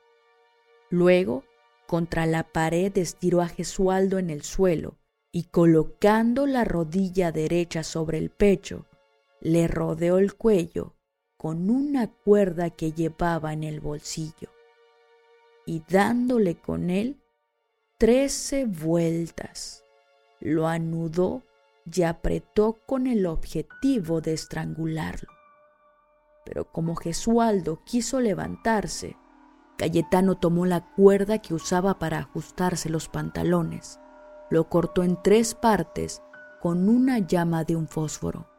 Luego, 0.89 1.43
contra 1.87 2.25
la 2.25 2.43
pared 2.43 2.95
estiró 2.97 3.41
a 3.41 3.47
Gesualdo 3.47 4.17
en 4.19 4.29
el 4.29 4.43
suelo 4.43 4.97
y 5.31 5.43
colocando 5.43 6.45
la 6.45 6.63
rodilla 6.63 7.31
derecha 7.31 7.83
sobre 7.83 8.17
el 8.17 8.29
pecho, 8.29 8.85
le 9.41 9.67
rodeó 9.67 10.17
el 10.17 10.35
cuello 10.35 10.95
con 11.37 11.69
una 11.69 12.11
cuerda 12.11 12.69
que 12.69 12.91
llevaba 12.91 13.53
en 13.53 13.63
el 13.63 13.79
bolsillo 13.79 14.49
y 15.65 15.83
dándole 15.87 16.55
con 16.55 16.89
él 16.89 17.21
trece 17.97 18.65
vueltas. 18.65 19.83
Lo 20.39 20.67
anudó 20.67 21.43
y 21.85 22.03
apretó 22.03 22.79
con 22.85 23.07
el 23.07 23.25
objetivo 23.25 24.21
de 24.21 24.33
estrangularlo. 24.33 25.38
Pero 26.49 26.71
como 26.71 26.95
Gesualdo 26.95 27.83
quiso 27.83 28.19
levantarse, 28.19 29.17
Cayetano 29.77 30.35
tomó 30.35 30.65
la 30.65 30.81
cuerda 30.95 31.37
que 31.37 31.53
usaba 31.53 31.99
para 31.99 32.17
ajustarse 32.17 32.89
los 32.89 33.07
pantalones, 33.07 33.99
lo 34.49 34.67
cortó 34.67 35.03
en 35.03 35.21
tres 35.21 35.53
partes 35.53 36.23
con 36.59 36.89
una 36.89 37.19
llama 37.19 37.65
de 37.65 37.75
un 37.75 37.87
fósforo. 37.87 38.49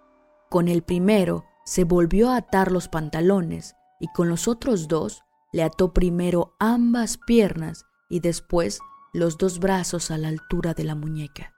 Con 0.49 0.69
el 0.69 0.85
primero 0.85 1.47
se 1.65 1.83
volvió 1.83 2.31
a 2.31 2.37
atar 2.37 2.71
los 2.71 2.87
pantalones 2.87 3.75
y 3.99 4.07
con 4.13 4.29
los 4.29 4.47
otros 4.47 4.87
dos 4.87 5.25
le 5.53 5.65
ató 5.65 5.93
primero 5.93 6.55
ambas 6.61 7.19
piernas 7.19 7.87
y 8.09 8.21
después 8.21 8.79
los 9.13 9.37
dos 9.37 9.59
brazos 9.59 10.13
a 10.13 10.17
la 10.17 10.29
altura 10.29 10.75
de 10.75 10.85
la 10.85 10.95
muñeca. 10.95 11.55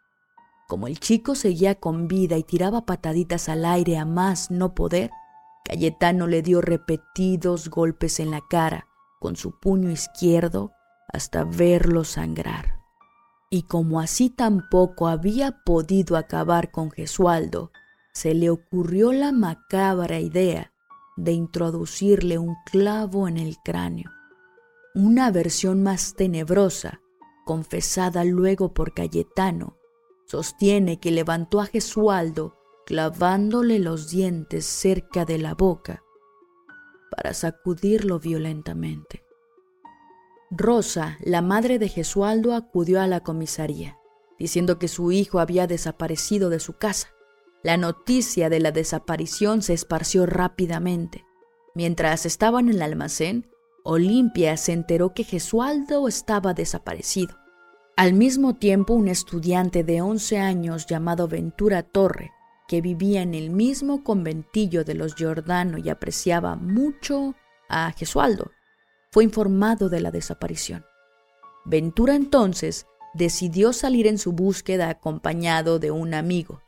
Como 0.66 0.86
el 0.86 0.98
chico 0.98 1.34
seguía 1.34 1.74
con 1.74 2.08
vida 2.08 2.38
y 2.38 2.42
tiraba 2.42 2.86
pataditas 2.86 3.50
al 3.50 3.66
aire 3.66 3.98
a 3.98 4.06
más 4.06 4.50
no 4.50 4.74
poder, 4.74 5.10
Cayetano 5.64 6.26
le 6.26 6.42
dio 6.42 6.60
repetidos 6.60 7.68
golpes 7.68 8.20
en 8.20 8.30
la 8.30 8.42
cara 8.48 8.88
con 9.20 9.36
su 9.36 9.58
puño 9.58 9.90
izquierdo 9.90 10.72
hasta 11.12 11.44
verlo 11.44 12.04
sangrar. 12.04 12.80
Y 13.50 13.62
como 13.62 14.00
así 14.00 14.30
tampoco 14.30 15.08
había 15.08 15.62
podido 15.64 16.16
acabar 16.16 16.70
con 16.70 16.90
Gesualdo, 16.90 17.70
se 18.12 18.34
le 18.34 18.50
ocurrió 18.50 19.12
la 19.12 19.30
macabra 19.30 20.18
idea 20.18 20.72
de 21.16 21.32
introducirle 21.32 22.38
un 22.38 22.56
clavo 22.64 23.28
en 23.28 23.36
el 23.36 23.56
cráneo. 23.62 24.10
Una 24.94 25.30
versión 25.30 25.82
más 25.82 26.14
tenebrosa, 26.14 27.00
confesada 27.44 28.24
luego 28.24 28.72
por 28.72 28.94
Cayetano, 28.94 29.76
sostiene 30.26 30.98
que 30.98 31.10
levantó 31.10 31.60
a 31.60 31.66
Gesualdo 31.66 32.56
clavándole 32.86 33.78
los 33.78 34.10
dientes 34.10 34.66
cerca 34.66 35.24
de 35.24 35.38
la 35.38 35.54
boca 35.54 36.02
para 37.10 37.34
sacudirlo 37.34 38.18
violentamente. 38.18 39.24
Rosa, 40.50 41.16
la 41.20 41.42
madre 41.42 41.78
de 41.78 41.88
Gesualdo, 41.88 42.54
acudió 42.54 43.00
a 43.00 43.06
la 43.06 43.20
comisaría, 43.20 43.98
diciendo 44.38 44.78
que 44.78 44.88
su 44.88 45.12
hijo 45.12 45.38
había 45.38 45.66
desaparecido 45.66 46.50
de 46.50 46.60
su 46.60 46.74
casa. 46.74 47.08
La 47.62 47.76
noticia 47.76 48.50
de 48.50 48.60
la 48.60 48.72
desaparición 48.72 49.62
se 49.62 49.72
esparció 49.72 50.26
rápidamente. 50.26 51.24
Mientras 51.74 52.26
estaba 52.26 52.60
en 52.60 52.68
el 52.68 52.82
almacén, 52.82 53.50
Olimpia 53.84 54.56
se 54.56 54.72
enteró 54.72 55.14
que 55.14 55.24
Gesualdo 55.24 56.06
estaba 56.06 56.54
desaparecido. 56.54 57.36
Al 57.96 58.14
mismo 58.14 58.54
tiempo, 58.54 58.94
un 58.94 59.08
estudiante 59.08 59.84
de 59.84 60.02
11 60.02 60.38
años 60.38 60.86
llamado 60.86 61.28
Ventura 61.28 61.82
Torre, 61.82 62.32
que 62.68 62.80
vivía 62.80 63.22
en 63.22 63.34
el 63.34 63.50
mismo 63.50 64.02
conventillo 64.04 64.84
de 64.84 64.94
los 64.94 65.14
Giordano 65.14 65.78
y 65.78 65.88
apreciaba 65.88 66.56
mucho 66.56 67.34
a 67.68 67.92
Gesualdo, 67.92 68.50
fue 69.10 69.24
informado 69.24 69.88
de 69.88 70.00
la 70.00 70.10
desaparición. 70.10 70.84
Ventura 71.64 72.14
entonces 72.14 72.86
decidió 73.14 73.72
salir 73.72 74.06
en 74.06 74.18
su 74.18 74.32
búsqueda 74.32 74.88
acompañado 74.88 75.78
de 75.78 75.90
un 75.90 76.14
amigo. 76.14 76.62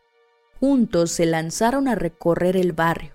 Juntos 0.61 1.11
se 1.11 1.27
lanzaron 1.27 1.89
a 1.89 1.95
recorrer 1.95 2.57
el 2.57 2.73
barrio. 2.73 3.15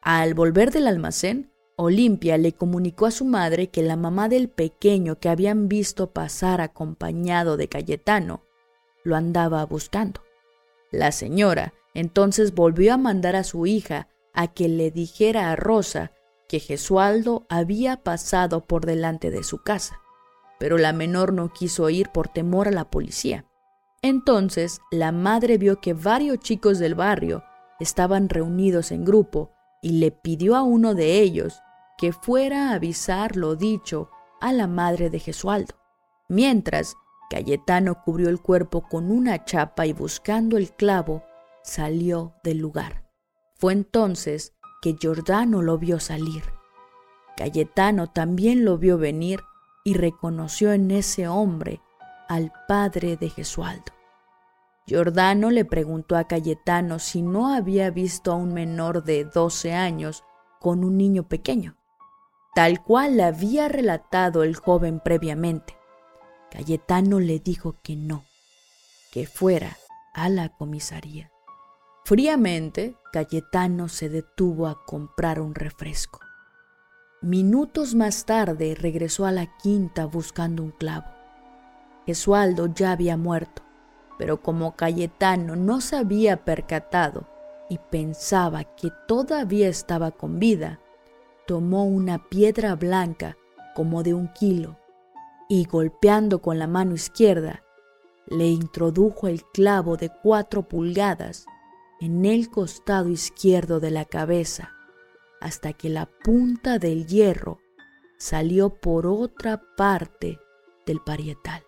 Al 0.00 0.34
volver 0.34 0.70
del 0.70 0.86
almacén, 0.86 1.50
Olimpia 1.76 2.38
le 2.38 2.52
comunicó 2.52 3.06
a 3.06 3.10
su 3.10 3.24
madre 3.24 3.68
que 3.68 3.82
la 3.82 3.96
mamá 3.96 4.28
del 4.28 4.48
pequeño 4.48 5.18
que 5.18 5.28
habían 5.28 5.68
visto 5.68 6.10
pasar 6.10 6.60
acompañado 6.60 7.56
de 7.56 7.68
Cayetano 7.68 8.42
lo 9.02 9.16
andaba 9.16 9.64
buscando. 9.66 10.22
La 10.90 11.10
señora 11.10 11.74
entonces 11.94 12.54
volvió 12.54 12.94
a 12.94 12.98
mandar 12.98 13.36
a 13.36 13.44
su 13.44 13.66
hija 13.66 14.08
a 14.34 14.48
que 14.48 14.68
le 14.68 14.90
dijera 14.90 15.50
a 15.50 15.56
Rosa 15.56 16.12
que 16.48 16.60
Gesualdo 16.60 17.46
había 17.48 18.02
pasado 18.02 18.66
por 18.66 18.84
delante 18.84 19.30
de 19.30 19.44
su 19.44 19.62
casa, 19.62 20.00
pero 20.58 20.76
la 20.76 20.92
menor 20.92 21.32
no 21.32 21.52
quiso 21.52 21.88
ir 21.88 22.10
por 22.10 22.28
temor 22.28 22.68
a 22.68 22.72
la 22.72 22.90
policía. 22.90 23.46
Entonces 24.02 24.80
la 24.90 25.12
madre 25.12 25.56
vio 25.56 25.80
que 25.80 25.94
varios 25.94 26.40
chicos 26.40 26.78
del 26.78 26.94
barrio 26.94 27.42
estaban 27.80 28.28
reunidos 28.28 28.92
en 28.92 29.04
grupo 29.04 29.52
y 29.80 29.92
le 29.92 30.10
pidió 30.10 30.56
a 30.56 30.62
uno 30.62 30.94
de 30.94 31.20
ellos 31.20 31.60
que 31.96 32.12
fuera 32.12 32.70
a 32.70 32.74
avisar 32.74 33.36
lo 33.36 33.56
dicho 33.56 34.10
a 34.40 34.52
la 34.52 34.66
madre 34.66 35.10
de 35.10 35.20
Gesualdo. 35.20 35.74
Mientras, 36.28 36.96
Cayetano 37.30 38.02
cubrió 38.02 38.28
el 38.28 38.40
cuerpo 38.40 38.82
con 38.88 39.10
una 39.10 39.44
chapa 39.44 39.86
y 39.86 39.92
buscando 39.92 40.56
el 40.56 40.72
clavo, 40.72 41.22
salió 41.64 42.34
del 42.44 42.58
lugar. 42.58 43.04
Fue 43.56 43.72
entonces 43.72 44.54
que 44.80 44.96
Giordano 45.00 45.62
lo 45.62 45.78
vio 45.78 45.98
salir. 45.98 46.44
Cayetano 47.36 48.10
también 48.10 48.64
lo 48.64 48.78
vio 48.78 48.98
venir 48.98 49.40
y 49.82 49.94
reconoció 49.94 50.72
en 50.72 50.90
ese 50.90 51.26
hombre 51.26 51.80
al 52.28 52.52
padre 52.68 53.16
de 53.16 53.30
Gesualdo. 53.30 53.92
Giordano 54.86 55.50
le 55.50 55.64
preguntó 55.64 56.16
a 56.16 56.24
Cayetano 56.24 56.98
si 56.98 57.22
no 57.22 57.54
había 57.54 57.90
visto 57.90 58.32
a 58.32 58.36
un 58.36 58.52
menor 58.52 59.02
de 59.02 59.24
12 59.24 59.72
años 59.72 60.22
con 60.60 60.84
un 60.84 60.98
niño 60.98 61.26
pequeño, 61.26 61.76
tal 62.54 62.82
cual 62.82 63.16
le 63.16 63.24
había 63.24 63.68
relatado 63.68 64.42
el 64.42 64.56
joven 64.56 65.00
previamente. 65.00 65.76
Cayetano 66.50 67.18
le 67.18 67.38
dijo 67.38 67.76
que 67.82 67.96
no, 67.96 68.24
que 69.10 69.26
fuera 69.26 69.78
a 70.12 70.28
la 70.28 70.50
comisaría. 70.50 71.33
Fríamente, 72.04 72.96
Cayetano 73.12 73.88
se 73.88 74.08
detuvo 74.08 74.66
a 74.66 74.84
comprar 74.84 75.40
un 75.40 75.54
refresco. 75.54 76.20
Minutos 77.22 77.94
más 77.94 78.26
tarde 78.26 78.74
regresó 78.78 79.24
a 79.24 79.32
la 79.32 79.56
quinta 79.58 80.04
buscando 80.04 80.62
un 80.62 80.70
clavo. 80.70 81.06
Gesualdo 82.06 82.66
ya 82.66 82.92
había 82.92 83.16
muerto 83.16 83.64
pero 84.18 84.40
como 84.40 84.76
Cayetano 84.76 85.56
no 85.56 85.80
se 85.80 85.96
había 85.96 86.44
percatado 86.44 87.26
y 87.68 87.78
pensaba 87.78 88.64
que 88.64 88.90
todavía 89.08 89.68
estaba 89.68 90.10
con 90.10 90.38
vida, 90.38 90.80
tomó 91.46 91.84
una 91.84 92.28
piedra 92.28 92.74
blanca 92.74 93.36
como 93.74 94.02
de 94.02 94.14
un 94.14 94.28
kilo 94.28 94.78
y 95.48 95.64
golpeando 95.64 96.40
con 96.40 96.58
la 96.58 96.66
mano 96.66 96.94
izquierda, 96.94 97.62
le 98.26 98.46
introdujo 98.46 99.28
el 99.28 99.42
clavo 99.52 99.96
de 99.96 100.10
cuatro 100.22 100.62
pulgadas 100.62 101.46
en 102.04 102.26
el 102.26 102.50
costado 102.50 103.08
izquierdo 103.08 103.80
de 103.80 103.90
la 103.90 104.04
cabeza 104.04 104.74
hasta 105.40 105.72
que 105.72 105.88
la 105.88 106.04
punta 106.04 106.78
del 106.78 107.06
hierro 107.06 107.60
salió 108.18 108.68
por 108.68 109.06
otra 109.06 109.62
parte 109.74 110.38
del 110.84 111.00
parietal. 111.00 111.62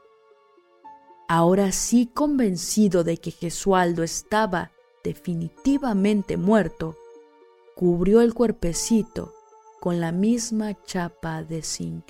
Ahora 1.27 1.72
sí 1.72 2.11
convencido 2.12 3.03
de 3.03 3.16
que 3.16 3.31
Gesualdo 3.31 4.03
estaba 4.03 4.72
definitivamente 5.03 6.37
muerto, 6.37 6.96
cubrió 7.75 8.20
el 8.20 8.35
cuerpecito 8.35 9.33
con 9.81 10.01
la 10.01 10.12
misma 10.12 10.75
chapa 10.85 11.42
de 11.44 11.62
zinc. 11.62 12.05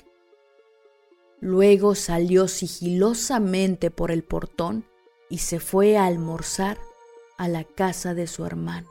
Luego 1.39 1.95
salió 1.95 2.49
sigilosamente 2.49 3.89
por 3.89 4.11
el 4.11 4.23
portón 4.23 4.83
y 5.29 5.37
se 5.37 5.61
fue 5.61 5.97
a 5.97 6.05
almorzar 6.05 6.77
a 7.37 7.47
la 7.47 7.63
casa 7.63 8.13
de 8.13 8.27
su 8.27 8.45
hermana. 8.45 8.87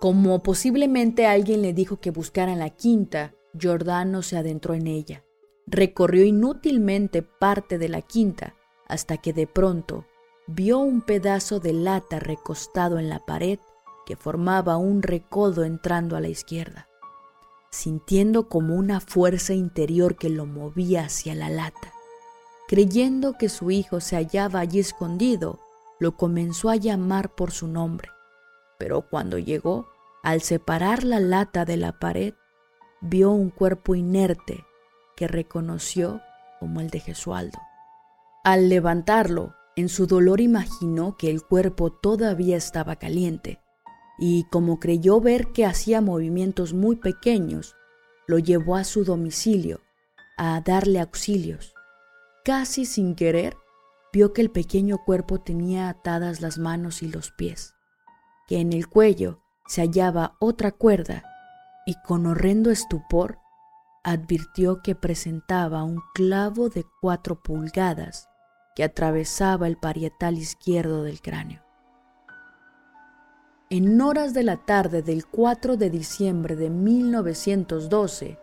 Como 0.00 0.42
posiblemente 0.42 1.26
alguien 1.26 1.62
le 1.62 1.72
dijo 1.72 1.98
que 1.98 2.10
buscara 2.10 2.52
en 2.52 2.58
la 2.58 2.70
quinta, 2.70 3.34
Giordano 3.58 4.22
se 4.22 4.36
adentró 4.36 4.74
en 4.74 4.86
ella. 4.86 5.24
Recorrió 5.66 6.24
inútilmente 6.24 7.22
parte 7.22 7.78
de 7.78 7.88
la 7.88 8.02
quinta 8.02 8.54
hasta 8.86 9.16
que 9.16 9.32
de 9.32 9.46
pronto 9.46 10.04
vio 10.46 10.78
un 10.78 11.00
pedazo 11.00 11.58
de 11.58 11.72
lata 11.72 12.18
recostado 12.18 12.98
en 12.98 13.08
la 13.08 13.24
pared 13.24 13.58
que 14.04 14.16
formaba 14.16 14.76
un 14.76 15.02
recodo 15.02 15.64
entrando 15.64 16.16
a 16.16 16.20
la 16.20 16.28
izquierda, 16.28 16.88
sintiendo 17.70 18.48
como 18.48 18.74
una 18.74 19.00
fuerza 19.00 19.54
interior 19.54 20.16
que 20.16 20.28
lo 20.28 20.44
movía 20.44 21.06
hacia 21.06 21.34
la 21.34 21.48
lata. 21.48 21.92
Creyendo 22.68 23.34
que 23.38 23.48
su 23.48 23.70
hijo 23.70 24.00
se 24.00 24.16
hallaba 24.16 24.60
allí 24.60 24.80
escondido, 24.80 25.60
lo 26.00 26.16
comenzó 26.16 26.70
a 26.70 26.76
llamar 26.76 27.34
por 27.34 27.50
su 27.50 27.68
nombre, 27.68 28.10
pero 28.78 29.08
cuando 29.08 29.38
llegó, 29.38 29.88
al 30.22 30.40
separar 30.40 31.04
la 31.04 31.20
lata 31.20 31.64
de 31.64 31.76
la 31.76 31.98
pared, 31.98 32.34
vio 33.00 33.30
un 33.30 33.50
cuerpo 33.50 33.94
inerte 33.94 34.64
que 35.16 35.28
reconoció 35.28 36.20
como 36.60 36.80
el 36.80 36.90
de 36.90 37.00
Gesualdo. 37.00 37.58
Al 38.42 38.68
levantarlo, 38.68 39.54
en 39.76 39.88
su 39.88 40.06
dolor 40.06 40.40
imaginó 40.40 41.16
que 41.16 41.30
el 41.30 41.42
cuerpo 41.42 41.92
todavía 41.92 42.56
estaba 42.56 42.96
caliente, 42.96 43.60
y 44.18 44.44
como 44.50 44.78
creyó 44.78 45.20
ver 45.20 45.48
que 45.48 45.66
hacía 45.66 46.00
movimientos 46.00 46.72
muy 46.72 46.96
pequeños, 46.96 47.74
lo 48.26 48.38
llevó 48.38 48.76
a 48.76 48.84
su 48.84 49.04
domicilio 49.04 49.80
a 50.36 50.60
darle 50.60 51.00
auxilios. 51.00 51.74
Casi 52.44 52.84
sin 52.84 53.14
querer, 53.14 53.56
vio 54.14 54.32
que 54.32 54.42
el 54.42 54.50
pequeño 54.52 54.98
cuerpo 55.04 55.40
tenía 55.40 55.88
atadas 55.88 56.40
las 56.40 56.56
manos 56.56 57.02
y 57.02 57.08
los 57.08 57.32
pies, 57.32 57.74
que 58.46 58.60
en 58.60 58.72
el 58.72 58.88
cuello 58.88 59.40
se 59.66 59.80
hallaba 59.80 60.36
otra 60.38 60.70
cuerda, 60.70 61.24
y 61.84 61.96
con 62.06 62.24
horrendo 62.26 62.70
estupor 62.70 63.40
advirtió 64.04 64.82
que 64.82 64.94
presentaba 64.94 65.82
un 65.82 66.00
clavo 66.14 66.68
de 66.68 66.86
cuatro 67.00 67.42
pulgadas 67.42 68.28
que 68.76 68.84
atravesaba 68.84 69.66
el 69.66 69.78
parietal 69.78 70.38
izquierdo 70.38 71.02
del 71.02 71.20
cráneo. 71.20 71.62
En 73.68 74.00
horas 74.00 74.32
de 74.32 74.44
la 74.44 74.58
tarde 74.58 75.02
del 75.02 75.26
4 75.26 75.76
de 75.76 75.90
diciembre 75.90 76.54
de 76.54 76.70
1912, 76.70 78.38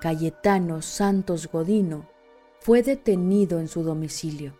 Cayetano 0.00 0.80
Santos 0.80 1.46
Godino 1.52 2.08
fue 2.60 2.82
detenido 2.82 3.60
en 3.60 3.68
su 3.68 3.82
domicilio. 3.82 4.54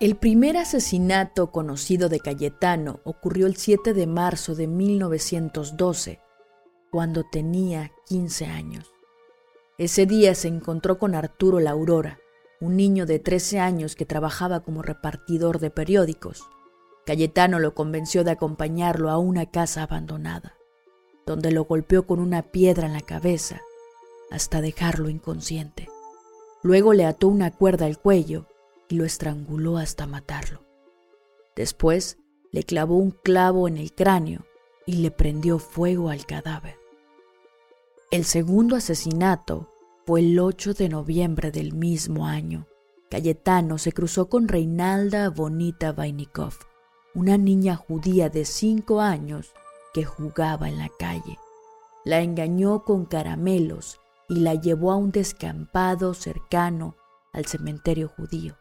El 0.00 0.14
primer 0.14 0.56
asesinato 0.56 1.50
conocido 1.50 2.08
de 2.08 2.20
Cayetano 2.20 3.00
ocurrió 3.02 3.48
el 3.48 3.56
7 3.56 3.94
de 3.94 4.06
marzo 4.06 4.54
de 4.54 4.68
1912, 4.68 6.20
cuando 6.92 7.24
tenía 7.24 7.90
15 8.06 8.46
años. 8.46 8.92
Ese 9.76 10.06
día 10.06 10.36
se 10.36 10.46
encontró 10.46 11.00
con 11.00 11.16
Arturo 11.16 11.58
La 11.58 11.72
Aurora, 11.72 12.20
un 12.60 12.76
niño 12.76 13.06
de 13.06 13.18
13 13.18 13.58
años 13.58 13.96
que 13.96 14.06
trabajaba 14.06 14.60
como 14.60 14.82
repartidor 14.82 15.58
de 15.58 15.70
periódicos. 15.70 16.44
Cayetano 17.04 17.58
lo 17.58 17.74
convenció 17.74 18.22
de 18.22 18.30
acompañarlo 18.30 19.10
a 19.10 19.18
una 19.18 19.46
casa 19.46 19.82
abandonada, 19.82 20.54
donde 21.26 21.50
lo 21.50 21.64
golpeó 21.64 22.06
con 22.06 22.20
una 22.20 22.42
piedra 22.42 22.86
en 22.86 22.92
la 22.92 23.00
cabeza 23.00 23.62
hasta 24.30 24.60
dejarlo 24.60 25.08
inconsciente. 25.08 25.88
Luego 26.62 26.92
le 26.92 27.04
ató 27.04 27.26
una 27.26 27.50
cuerda 27.50 27.86
al 27.86 27.98
cuello 27.98 28.46
y 28.88 28.96
lo 28.96 29.04
estranguló 29.04 29.78
hasta 29.78 30.06
matarlo. 30.06 30.62
Después 31.54 32.18
le 32.52 32.62
clavó 32.62 32.96
un 32.96 33.10
clavo 33.10 33.68
en 33.68 33.76
el 33.76 33.92
cráneo 33.92 34.46
y 34.86 34.96
le 34.96 35.10
prendió 35.10 35.58
fuego 35.58 36.08
al 36.10 36.24
cadáver. 36.24 36.76
El 38.10 38.24
segundo 38.24 38.76
asesinato 38.76 39.70
fue 40.06 40.20
el 40.20 40.38
8 40.38 40.72
de 40.72 40.88
noviembre 40.88 41.50
del 41.50 41.74
mismo 41.74 42.26
año. 42.26 42.66
Cayetano 43.10 43.76
se 43.76 43.92
cruzó 43.92 44.28
con 44.28 44.48
Reinalda 44.48 45.28
Bonita 45.28 45.92
Vainikov, 45.92 46.54
una 47.14 47.36
niña 47.36 47.76
judía 47.76 48.30
de 48.30 48.44
5 48.46 49.00
años 49.00 49.52
que 49.92 50.04
jugaba 50.04 50.68
en 50.68 50.78
la 50.78 50.88
calle. 50.98 51.38
La 52.04 52.22
engañó 52.22 52.84
con 52.84 53.04
caramelos 53.04 54.00
y 54.28 54.36
la 54.36 54.54
llevó 54.54 54.92
a 54.92 54.96
un 54.96 55.10
descampado 55.10 56.14
cercano 56.14 56.96
al 57.32 57.44
cementerio 57.44 58.08
judío. 58.08 58.56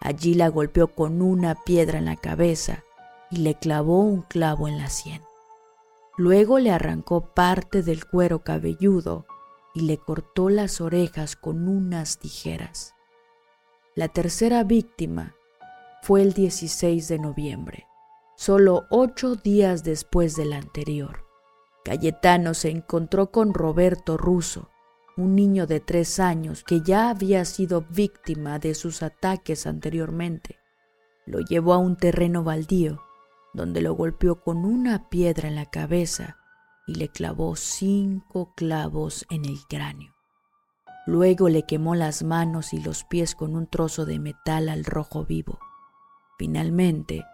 Allí 0.00 0.34
la 0.34 0.48
golpeó 0.48 0.88
con 0.88 1.22
una 1.22 1.54
piedra 1.54 1.98
en 1.98 2.04
la 2.04 2.16
cabeza 2.16 2.84
y 3.30 3.38
le 3.38 3.54
clavó 3.54 4.00
un 4.00 4.22
clavo 4.22 4.68
en 4.68 4.78
la 4.78 4.88
sien. 4.88 5.22
Luego 6.16 6.58
le 6.58 6.70
arrancó 6.70 7.34
parte 7.34 7.82
del 7.82 8.06
cuero 8.06 8.42
cabelludo 8.42 9.26
y 9.74 9.82
le 9.82 9.98
cortó 9.98 10.48
las 10.48 10.80
orejas 10.80 11.36
con 11.36 11.68
unas 11.68 12.18
tijeras. 12.18 12.94
La 13.94 14.08
tercera 14.08 14.64
víctima 14.64 15.34
fue 16.02 16.22
el 16.22 16.32
16 16.32 17.08
de 17.08 17.18
noviembre, 17.18 17.86
solo 18.36 18.86
ocho 18.90 19.36
días 19.36 19.84
después 19.84 20.36
de 20.36 20.46
la 20.46 20.56
anterior. 20.56 21.26
Cayetano 21.84 22.54
se 22.54 22.70
encontró 22.70 23.30
con 23.30 23.52
Roberto 23.52 24.16
Russo, 24.16 24.70
un 25.16 25.34
niño 25.34 25.66
de 25.66 25.80
tres 25.80 26.20
años 26.20 26.62
que 26.62 26.82
ya 26.82 27.08
había 27.10 27.44
sido 27.44 27.86
víctima 27.88 28.58
de 28.58 28.74
sus 28.74 29.02
ataques 29.02 29.66
anteriormente. 29.66 30.58
Lo 31.24 31.40
llevó 31.40 31.72
a 31.72 31.78
un 31.78 31.96
terreno 31.96 32.44
baldío 32.44 33.02
donde 33.56 33.80
lo 33.80 33.94
golpeó 33.94 34.42
con 34.42 34.66
una 34.66 35.08
piedra 35.08 35.48
en 35.48 35.54
la 35.54 35.64
cabeza 35.64 36.36
y 36.86 36.96
le 36.96 37.08
clavó 37.08 37.56
cinco 37.56 38.52
clavos 38.54 39.26
en 39.30 39.46
el 39.46 39.58
cráneo. 39.66 40.14
Luego 41.06 41.48
le 41.48 41.62
quemó 41.62 41.94
las 41.94 42.22
manos 42.22 42.74
y 42.74 42.80
los 42.80 43.04
pies 43.04 43.34
con 43.34 43.56
un 43.56 43.66
trozo 43.66 44.04
de 44.04 44.18
metal 44.18 44.68
al 44.68 44.84
rojo 44.84 45.24
vivo. 45.24 45.58
Finalmente 46.38 47.24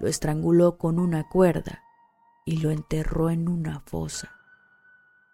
lo 0.00 0.08
estranguló 0.08 0.78
con 0.78 0.98
una 0.98 1.28
cuerda 1.28 1.82
y 2.44 2.58
lo 2.58 2.72
enterró 2.72 3.30
en 3.30 3.48
una 3.48 3.80
fosa. 3.80 4.32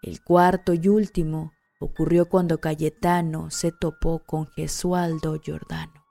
El 0.02 0.22
cuarto 0.22 0.74
y 0.74 0.88
último 0.88 1.54
ocurrió 1.84 2.28
cuando 2.28 2.58
Cayetano 2.58 3.50
se 3.50 3.72
topó 3.72 4.20
con 4.26 4.46
Gesualdo 4.48 5.40
Giordano. 5.40 6.04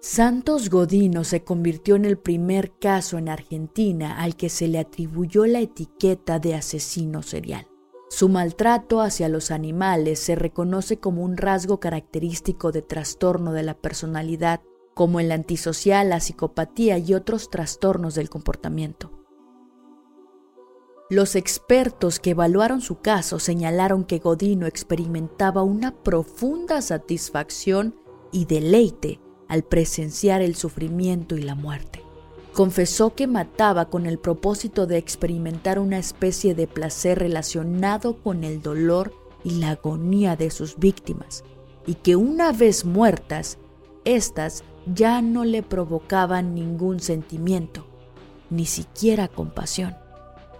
Santos 0.00 0.68
Godino 0.68 1.24
se 1.24 1.44
convirtió 1.44 1.96
en 1.96 2.04
el 2.04 2.18
primer 2.18 2.76
caso 2.78 3.18
en 3.18 3.28
Argentina 3.28 4.20
al 4.20 4.36
que 4.36 4.48
se 4.48 4.66
le 4.66 4.78
atribuyó 4.78 5.46
la 5.46 5.60
etiqueta 5.60 6.38
de 6.38 6.54
asesino 6.54 7.22
serial. 7.22 7.68
Su 8.10 8.28
maltrato 8.28 9.00
hacia 9.00 9.30
los 9.30 9.50
animales 9.50 10.18
se 10.18 10.34
reconoce 10.34 10.98
como 10.98 11.22
un 11.22 11.38
rasgo 11.38 11.80
característico 11.80 12.72
de 12.72 12.82
trastorno 12.82 13.54
de 13.54 13.62
la 13.62 13.72
personalidad, 13.74 14.60
como 14.92 15.18
el 15.18 15.32
antisocial, 15.32 16.10
la 16.10 16.20
psicopatía 16.20 16.98
y 16.98 17.14
otros 17.14 17.48
trastornos 17.48 18.14
del 18.14 18.28
comportamiento. 18.28 19.21
Los 21.12 21.36
expertos 21.36 22.18
que 22.18 22.30
evaluaron 22.30 22.80
su 22.80 23.00
caso 23.00 23.38
señalaron 23.38 24.04
que 24.04 24.18
Godino 24.18 24.66
experimentaba 24.66 25.62
una 25.62 25.94
profunda 25.94 26.80
satisfacción 26.80 27.94
y 28.32 28.46
deleite 28.46 29.20
al 29.46 29.62
presenciar 29.62 30.40
el 30.40 30.54
sufrimiento 30.54 31.36
y 31.36 31.42
la 31.42 31.54
muerte. 31.54 32.02
Confesó 32.54 33.14
que 33.14 33.26
mataba 33.26 33.90
con 33.90 34.06
el 34.06 34.18
propósito 34.18 34.86
de 34.86 34.96
experimentar 34.96 35.78
una 35.78 35.98
especie 35.98 36.54
de 36.54 36.66
placer 36.66 37.18
relacionado 37.18 38.16
con 38.22 38.42
el 38.42 38.62
dolor 38.62 39.12
y 39.44 39.56
la 39.56 39.72
agonía 39.72 40.34
de 40.34 40.50
sus 40.50 40.78
víctimas, 40.78 41.44
y 41.86 41.96
que 41.96 42.16
una 42.16 42.52
vez 42.52 42.86
muertas, 42.86 43.58
éstas 44.06 44.64
ya 44.86 45.20
no 45.20 45.44
le 45.44 45.62
provocaban 45.62 46.54
ningún 46.54 47.00
sentimiento, 47.00 47.86
ni 48.48 48.64
siquiera 48.64 49.28
compasión, 49.28 49.94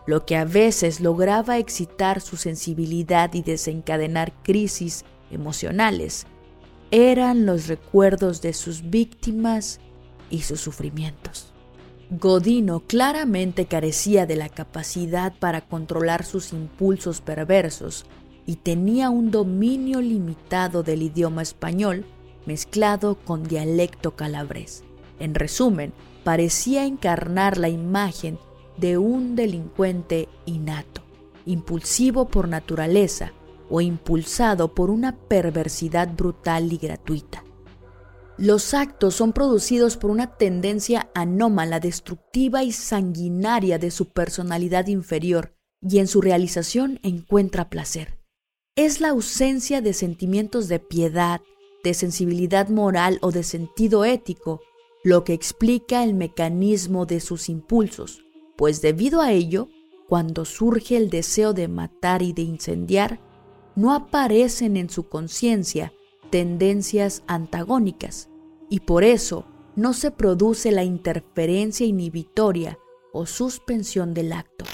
lo 0.07 0.27
que 0.27 0.37
a 0.37 0.45
veces 0.45 1.01
lograba 1.01 1.59
excitar 1.59 2.21
su 2.21 2.37
sensibilidad 2.37 3.33
y 3.35 3.43
desencadenar 3.43 4.33
crisis 4.43 5.05
emocionales 5.31 6.27
eran 6.91 7.47
los 7.47 7.69
recuerdos 7.69 8.43
de 8.43 8.53
sus 8.53 8.91
víctimas 8.91 9.81
y 10.29 10.43
sus 10.43 10.61
sufrimientos. 10.61 11.53
Godino 12.11 12.81
claramente 12.81 13.65
carecía 13.65 14.27
de 14.27 14.37
la 14.37 14.51
capacidad 14.51 15.33
para 15.38 15.62
controlar 15.62 16.25
sus 16.25 16.53
impulsos 16.53 17.23
perversos 17.23 18.05
y 18.45 18.57
tenía 18.57 19.09
un 19.09 19.31
dominio 19.31 20.03
limitado 20.03 20.83
del 20.83 21.03
idioma 21.03 21.41
español 21.41 22.05
mezclado 22.45 23.15
con 23.15 23.45
dialecto 23.45 24.15
calabrés. 24.17 24.85
En 25.19 25.35
resumen, 25.35 25.95
parecía 26.25 26.85
encarnar 26.85 27.57
la 27.57 27.71
imagen 27.71 28.38
de 28.77 28.99
un 28.99 29.37
delincuente 29.37 30.29
innato, 30.47 31.03
impulsivo 31.47 32.29
por 32.29 32.49
naturaleza, 32.49 33.33
o 33.71 33.81
impulsado 33.81 34.75
por 34.75 34.91
una 34.91 35.17
perversidad 35.17 36.15
brutal 36.15 36.73
y 36.73 36.77
gratuita. 36.77 37.43
Los 38.37 38.75
actos 38.75 39.15
son 39.15 39.33
producidos 39.33 39.97
por 39.97 40.11
una 40.11 40.37
tendencia 40.37 41.11
anómala, 41.15 41.81
destructiva 41.81 42.65
y 42.65 42.73
sanguinaria 42.73 43.79
de 43.79 43.91
su 43.91 44.11
personalidad 44.11 44.89
inferior, 44.89 45.55
y 45.81 45.99
en 45.99 46.07
su 46.07 46.21
realización 46.21 47.01
encuentra 47.03 47.71
placer. 47.71 48.19
Es 48.77 49.01
la 49.01 49.11
ausencia 49.11 49.81
de 49.81 49.93
sentimientos 49.93 50.69
de 50.69 50.79
piedad, 50.79 51.41
de 51.83 51.95
sensibilidad 51.95 52.69
moral 52.69 53.19
o 53.23 53.33
de 53.33 53.43
sentido 53.43 54.05
ético 54.05 54.61
lo 55.05 55.25
que 55.25 55.33
explica 55.33 56.05
el 56.05 56.15
mecanismo 56.15 57.07
de 57.07 57.21
sus 57.21 57.49
impulsos, 57.49 58.22
pues 58.57 58.83
debido 58.83 59.21
a 59.21 59.33
ello, 59.33 59.69
cuando 60.09 60.45
surge 60.45 60.97
el 60.97 61.11
deseo 61.11 61.53
de 61.53 61.69
matar 61.69 62.23
y 62.23 62.33
de 62.33 62.43
incendiar, 62.43 63.21
no 63.75 63.95
aparecen 63.95 64.77
en 64.77 64.91
su 64.91 65.09
conciencia 65.09 65.93
tendencias 66.31 67.23
antagónicas 67.27 68.29
y 68.69 68.81
por 68.81 69.05
eso 69.05 69.45
no 69.77 69.93
se 69.95 70.11
produce 70.11 70.71
la 70.71 70.85
interferencia 70.85 71.87
inhibitoria 71.87 72.79
o 73.12 73.27
suspensión 73.27 74.15
del 74.15 74.33
acto. 74.33 74.65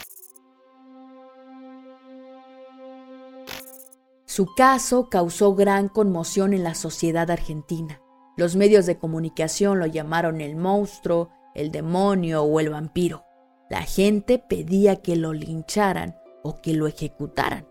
Su 4.25 4.55
caso 4.55 5.09
causó 5.09 5.55
gran 5.55 5.89
conmoción 5.89 6.53
en 6.53 6.63
la 6.63 6.75
sociedad 6.75 7.31
argentina. 7.31 8.01
Los 8.37 8.55
medios 8.55 8.87
de 8.87 8.99
comunicación 8.99 9.81
lo 9.81 9.87
llamaron 9.87 10.41
el 10.41 10.55
monstruo, 10.55 11.31
el 11.57 11.73
demonio 11.73 12.45
o 12.45 12.61
el 12.61 12.71
vampiro. 12.71 13.25
La 13.71 13.83
gente 13.83 14.39
pedía 14.39 14.97
que 14.97 15.17
lo 15.17 15.33
lincharan 15.33 16.17
o 16.43 16.61
que 16.63 16.73
lo 16.73 16.87
ejecutaran. 16.87 17.69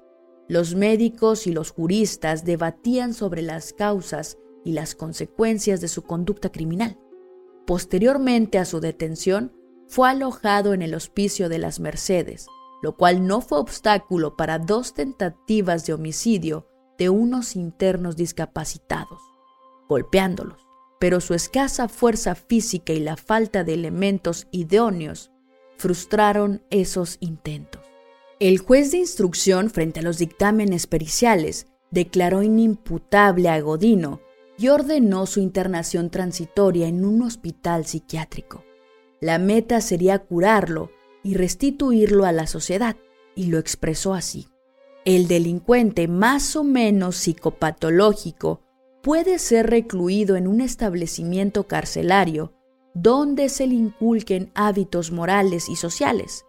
Los 0.47 0.75
médicos 0.75 1.47
y 1.47 1.51
los 1.51 1.71
juristas 1.71 2.45
debatían 2.45 3.13
sobre 3.13 3.41
las 3.41 3.73
causas 3.73 4.37
y 4.63 4.73
las 4.73 4.95
consecuencias 4.95 5.81
de 5.81 5.87
su 5.87 6.03
conducta 6.03 6.51
criminal. 6.51 6.99
Posteriormente 7.65 8.59
a 8.59 8.65
su 8.65 8.79
detención, 8.79 9.53
fue 9.87 10.09
alojado 10.09 10.73
en 10.73 10.81
el 10.81 10.93
hospicio 10.93 11.49
de 11.49 11.59
las 11.59 11.79
Mercedes, 11.79 12.47
lo 12.81 12.95
cual 12.95 13.25
no 13.25 13.41
fue 13.41 13.57
obstáculo 13.57 14.35
para 14.35 14.59
dos 14.59 14.93
tentativas 14.93 15.85
de 15.85 15.93
homicidio 15.93 16.67
de 16.97 17.09
unos 17.09 17.55
internos 17.55 18.15
discapacitados, 18.15 19.21
golpeándolos, 19.87 20.67
pero 20.99 21.21
su 21.21 21.33
escasa 21.33 21.87
fuerza 21.87 22.35
física 22.35 22.93
y 22.93 22.99
la 22.99 23.15
falta 23.17 23.63
de 23.63 23.73
elementos 23.73 24.47
idóneos 24.51 25.31
frustraron 25.77 26.61
esos 26.69 27.17
intentos. 27.19 27.81
El 28.39 28.59
juez 28.59 28.91
de 28.91 28.97
instrucción 28.97 29.69
frente 29.69 30.01
a 30.01 30.03
los 30.03 30.17
dictámenes 30.17 30.85
periciales 30.85 31.67
declaró 31.91 32.43
inimputable 32.43 33.49
a 33.49 33.59
Godino 33.61 34.21
y 34.57 34.67
ordenó 34.67 35.25
su 35.25 35.39
internación 35.39 36.09
transitoria 36.09 36.87
en 36.87 37.05
un 37.05 37.21
hospital 37.21 37.85
psiquiátrico. 37.85 38.63
La 39.21 39.39
meta 39.39 39.81
sería 39.81 40.19
curarlo 40.19 40.91
y 41.23 41.35
restituirlo 41.35 42.25
a 42.25 42.31
la 42.31 42.47
sociedad, 42.47 42.95
y 43.35 43.47
lo 43.47 43.59
expresó 43.59 44.13
así. 44.13 44.47
El 45.05 45.27
delincuente 45.27 46.07
más 46.07 46.55
o 46.55 46.63
menos 46.63 47.15
psicopatológico 47.17 48.61
puede 49.01 49.39
ser 49.39 49.69
recluido 49.69 50.35
en 50.35 50.47
un 50.47 50.59
establecimiento 50.59 51.63
carcelario 51.67 52.53
donde 52.93 53.49
se 53.49 53.67
le 53.67 53.75
inculquen 53.75 54.51
hábitos 54.55 55.11
morales 55.11 55.69
y 55.69 55.75
sociales. 55.75 56.45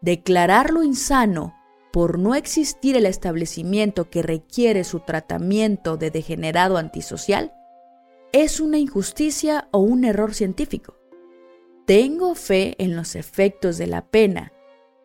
Declararlo 0.00 0.82
insano 0.82 1.54
por 1.92 2.18
no 2.18 2.34
existir 2.34 2.96
el 2.96 3.06
establecimiento 3.06 4.08
que 4.08 4.22
requiere 4.22 4.84
su 4.84 5.00
tratamiento 5.00 5.96
de 5.96 6.10
degenerado 6.10 6.76
antisocial 6.76 7.52
es 8.32 8.60
una 8.60 8.78
injusticia 8.78 9.68
o 9.72 9.80
un 9.80 10.04
error 10.04 10.34
científico. 10.34 10.96
Tengo 11.86 12.34
fe 12.36 12.76
en 12.78 12.94
los 12.94 13.16
efectos 13.16 13.76
de 13.76 13.88
la 13.88 14.06
pena 14.06 14.52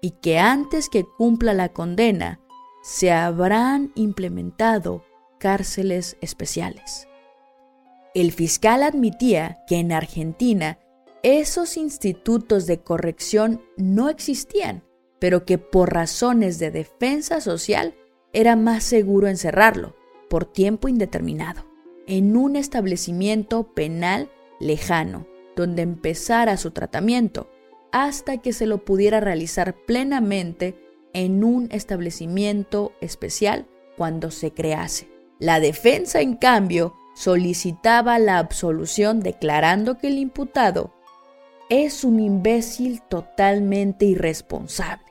y 0.02 0.12
que 0.12 0.38
antes 0.38 0.90
que 0.90 1.04
cumpla 1.18 1.54
la 1.54 1.70
condena 1.70 2.40
se 2.84 3.12
habrán 3.12 3.92
implementado 3.96 5.04
cárceles 5.40 6.18
especiales. 6.22 7.08
El 8.16 8.32
fiscal 8.32 8.82
admitía 8.82 9.60
que 9.68 9.76
en 9.76 9.92
Argentina 9.92 10.80
esos 11.22 11.76
institutos 11.76 12.66
de 12.66 12.80
corrección 12.80 13.62
no 13.76 14.08
existían, 14.08 14.84
pero 15.20 15.44
que 15.44 15.58
por 15.58 15.94
razones 15.94 16.58
de 16.58 16.72
defensa 16.72 17.42
social 17.42 17.94
era 18.32 18.56
más 18.56 18.86
seguro 18.86 19.28
encerrarlo 19.28 19.98
por 20.30 20.46
tiempo 20.46 20.88
indeterminado 20.88 21.66
en 22.08 22.38
un 22.38 22.56
establecimiento 22.56 23.74
penal 23.74 24.32
lejano, 24.62 25.28
donde 25.58 25.82
empezara 25.82 26.56
su 26.56 26.72
tratamiento, 26.72 27.52
hasta 27.92 28.38
que 28.38 28.54
se 28.54 28.66
lo 28.66 28.86
pudiera 28.86 29.20
realizar 29.20 29.76
plenamente 29.86 30.76
en 31.12 31.44
un 31.44 31.68
establecimiento 31.70 32.94
especial 33.02 33.68
cuando 33.98 34.32
se 34.32 34.52
crease. 34.52 35.10
La 35.38 35.60
defensa, 35.60 36.22
en 36.22 36.36
cambio, 36.36 36.94
solicitaba 37.16 38.20
la 38.20 38.38
absolución 38.38 39.22
declarando 39.22 39.98
que 39.98 40.08
el 40.08 40.20
imputado 40.20 40.94
es 41.70 42.04
un 42.04 42.20
imbécil 42.20 43.02
totalmente 43.02 44.06
irresponsable, 44.06 45.06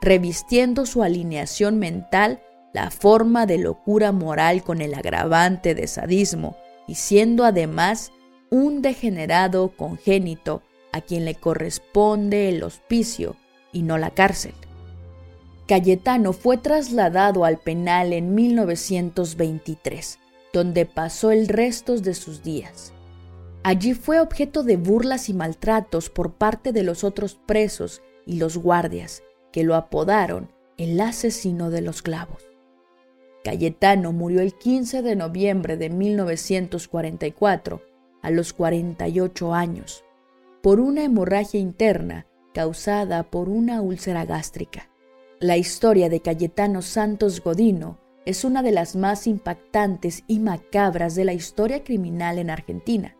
revistiendo 0.00 0.86
su 0.86 1.02
alineación 1.04 1.78
mental 1.78 2.40
la 2.72 2.90
forma 2.90 3.46
de 3.46 3.58
locura 3.58 4.10
moral 4.10 4.62
con 4.64 4.80
el 4.80 4.94
agravante 4.94 5.74
de 5.74 5.86
sadismo 5.86 6.56
y 6.88 6.94
siendo 6.94 7.44
además 7.44 8.10
un 8.50 8.80
degenerado 8.80 9.76
congénito 9.76 10.62
a 10.92 11.00
quien 11.00 11.24
le 11.24 11.34
corresponde 11.34 12.48
el 12.48 12.62
hospicio 12.62 13.36
y 13.72 13.82
no 13.82 13.98
la 13.98 14.10
cárcel. 14.10 14.54
Cayetano 15.68 16.32
fue 16.32 16.56
trasladado 16.56 17.44
al 17.44 17.58
penal 17.58 18.12
en 18.12 18.34
1923 18.34 20.18
donde 20.52 20.86
pasó 20.86 21.30
el 21.30 21.48
resto 21.48 21.96
de 21.96 22.14
sus 22.14 22.42
días. 22.42 22.92
Allí 23.62 23.94
fue 23.94 24.20
objeto 24.20 24.62
de 24.62 24.76
burlas 24.76 25.28
y 25.28 25.34
maltratos 25.34 26.08
por 26.08 26.32
parte 26.32 26.72
de 26.72 26.82
los 26.82 27.04
otros 27.04 27.34
presos 27.34 28.02
y 28.26 28.38
los 28.38 28.56
guardias, 28.56 29.22
que 29.52 29.64
lo 29.64 29.74
apodaron 29.74 30.50
el 30.78 31.00
asesino 31.00 31.70
de 31.70 31.82
los 31.82 32.00
clavos. 32.00 32.50
Cayetano 33.44 34.12
murió 34.12 34.40
el 34.40 34.54
15 34.54 35.02
de 35.02 35.16
noviembre 35.16 35.76
de 35.76 35.90
1944, 35.90 37.82
a 38.22 38.30
los 38.30 38.52
48 38.52 39.54
años, 39.54 40.04
por 40.62 40.80
una 40.80 41.04
hemorragia 41.04 41.58
interna 41.58 42.26
causada 42.52 43.22
por 43.22 43.48
una 43.48 43.80
úlcera 43.80 44.24
gástrica. 44.24 44.90
La 45.38 45.56
historia 45.56 46.08
de 46.08 46.20
Cayetano 46.20 46.82
Santos 46.82 47.40
Godino 47.40 47.98
es 48.26 48.44
una 48.44 48.62
de 48.62 48.72
las 48.72 48.96
más 48.96 49.26
impactantes 49.26 50.24
y 50.26 50.38
macabras 50.38 51.14
de 51.14 51.24
la 51.24 51.32
historia 51.32 51.84
criminal 51.84 52.38
en 52.38 52.50
Argentina. 52.50 53.16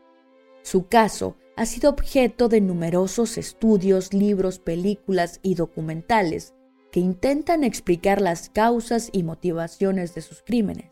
Su 0.63 0.87
caso 0.87 1.37
ha 1.57 1.67
sido 1.67 1.91
objeto 1.91 2.49
de 2.49 2.61
numerosos 2.61 3.39
estudios, 3.39 4.13
libros, 4.13 4.59
películas 4.59 5.41
y 5.43 5.55
documentales 5.55 6.55
que 6.91 7.01
intentan 7.01 7.65
explicar 7.65 8.21
las 8.21 8.51
causas 8.51 9.11
y 9.13 9.23
motivaciones 9.23 10.15
de 10.15 10.23
sus 10.23 10.43
crímenes. 10.43 10.91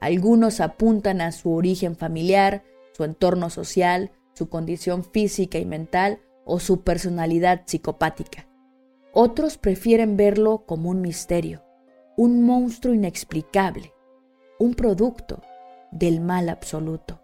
Algunos 0.00 0.60
apuntan 0.60 1.20
a 1.20 1.32
su 1.32 1.52
origen 1.52 1.96
familiar, 1.96 2.62
su 2.92 3.04
entorno 3.04 3.50
social, 3.50 4.12
su 4.34 4.48
condición 4.48 5.04
física 5.04 5.58
y 5.58 5.64
mental 5.64 6.20
o 6.44 6.60
su 6.60 6.82
personalidad 6.82 7.62
psicopática. 7.66 8.46
Otros 9.12 9.58
prefieren 9.58 10.16
verlo 10.16 10.64
como 10.66 10.90
un 10.90 11.00
misterio, 11.00 11.63
un 12.16 12.44
monstruo 12.44 12.94
inexplicable, 12.94 13.92
un 14.58 14.74
producto 14.74 15.42
del 15.90 16.20
mal 16.20 16.48
absoluto. 16.48 17.20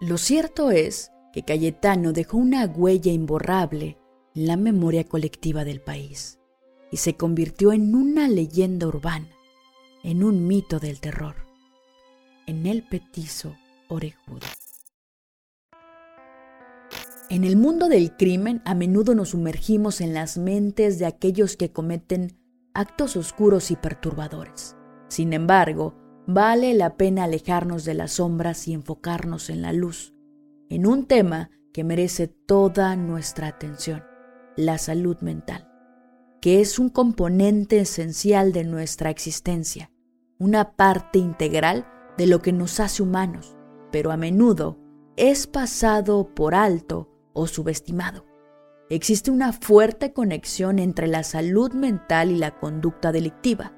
Lo 0.00 0.18
cierto 0.18 0.70
es 0.70 1.10
que 1.32 1.42
Cayetano 1.42 2.12
dejó 2.12 2.38
una 2.38 2.66
huella 2.66 3.12
imborrable 3.12 3.98
en 4.34 4.46
la 4.46 4.56
memoria 4.56 5.04
colectiva 5.04 5.64
del 5.64 5.80
país 5.80 6.38
y 6.90 6.98
se 6.98 7.16
convirtió 7.16 7.72
en 7.72 7.94
una 7.94 8.28
leyenda 8.28 8.86
urbana, 8.86 9.28
en 10.04 10.22
un 10.22 10.46
mito 10.46 10.78
del 10.78 11.00
terror, 11.00 11.36
en 12.46 12.66
el 12.66 12.86
petizo 12.86 13.56
orejudo. 13.88 14.46
En 17.30 17.44
el 17.44 17.56
mundo 17.56 17.88
del 17.88 18.14
crimen 18.16 18.60
a 18.64 18.74
menudo 18.74 19.14
nos 19.14 19.30
sumergimos 19.30 20.02
en 20.02 20.12
las 20.12 20.36
mentes 20.36 20.98
de 20.98 21.06
aquellos 21.06 21.56
que 21.56 21.72
cometen 21.72 22.41
actos 22.74 23.16
oscuros 23.16 23.70
y 23.70 23.76
perturbadores. 23.76 24.76
Sin 25.08 25.32
embargo, 25.32 25.94
vale 26.26 26.74
la 26.74 26.96
pena 26.96 27.24
alejarnos 27.24 27.84
de 27.84 27.94
las 27.94 28.12
sombras 28.12 28.68
y 28.68 28.74
enfocarnos 28.74 29.50
en 29.50 29.62
la 29.62 29.72
luz, 29.72 30.14
en 30.68 30.86
un 30.86 31.06
tema 31.06 31.50
que 31.72 31.84
merece 31.84 32.28
toda 32.28 32.96
nuestra 32.96 33.48
atención, 33.48 34.04
la 34.56 34.78
salud 34.78 35.16
mental, 35.20 35.68
que 36.40 36.60
es 36.60 36.78
un 36.78 36.88
componente 36.88 37.80
esencial 37.80 38.52
de 38.52 38.64
nuestra 38.64 39.10
existencia, 39.10 39.90
una 40.38 40.72
parte 40.76 41.18
integral 41.18 41.86
de 42.18 42.26
lo 42.26 42.42
que 42.42 42.52
nos 42.52 42.80
hace 42.80 43.02
humanos, 43.02 43.56
pero 43.90 44.10
a 44.10 44.16
menudo 44.16 44.78
es 45.16 45.46
pasado 45.46 46.34
por 46.34 46.54
alto 46.54 47.10
o 47.32 47.46
subestimado. 47.46 48.31
Existe 48.90 49.30
una 49.30 49.52
fuerte 49.52 50.12
conexión 50.12 50.78
entre 50.78 51.06
la 51.06 51.22
salud 51.22 51.72
mental 51.72 52.30
y 52.30 52.36
la 52.36 52.58
conducta 52.58 53.12
delictiva. 53.12 53.72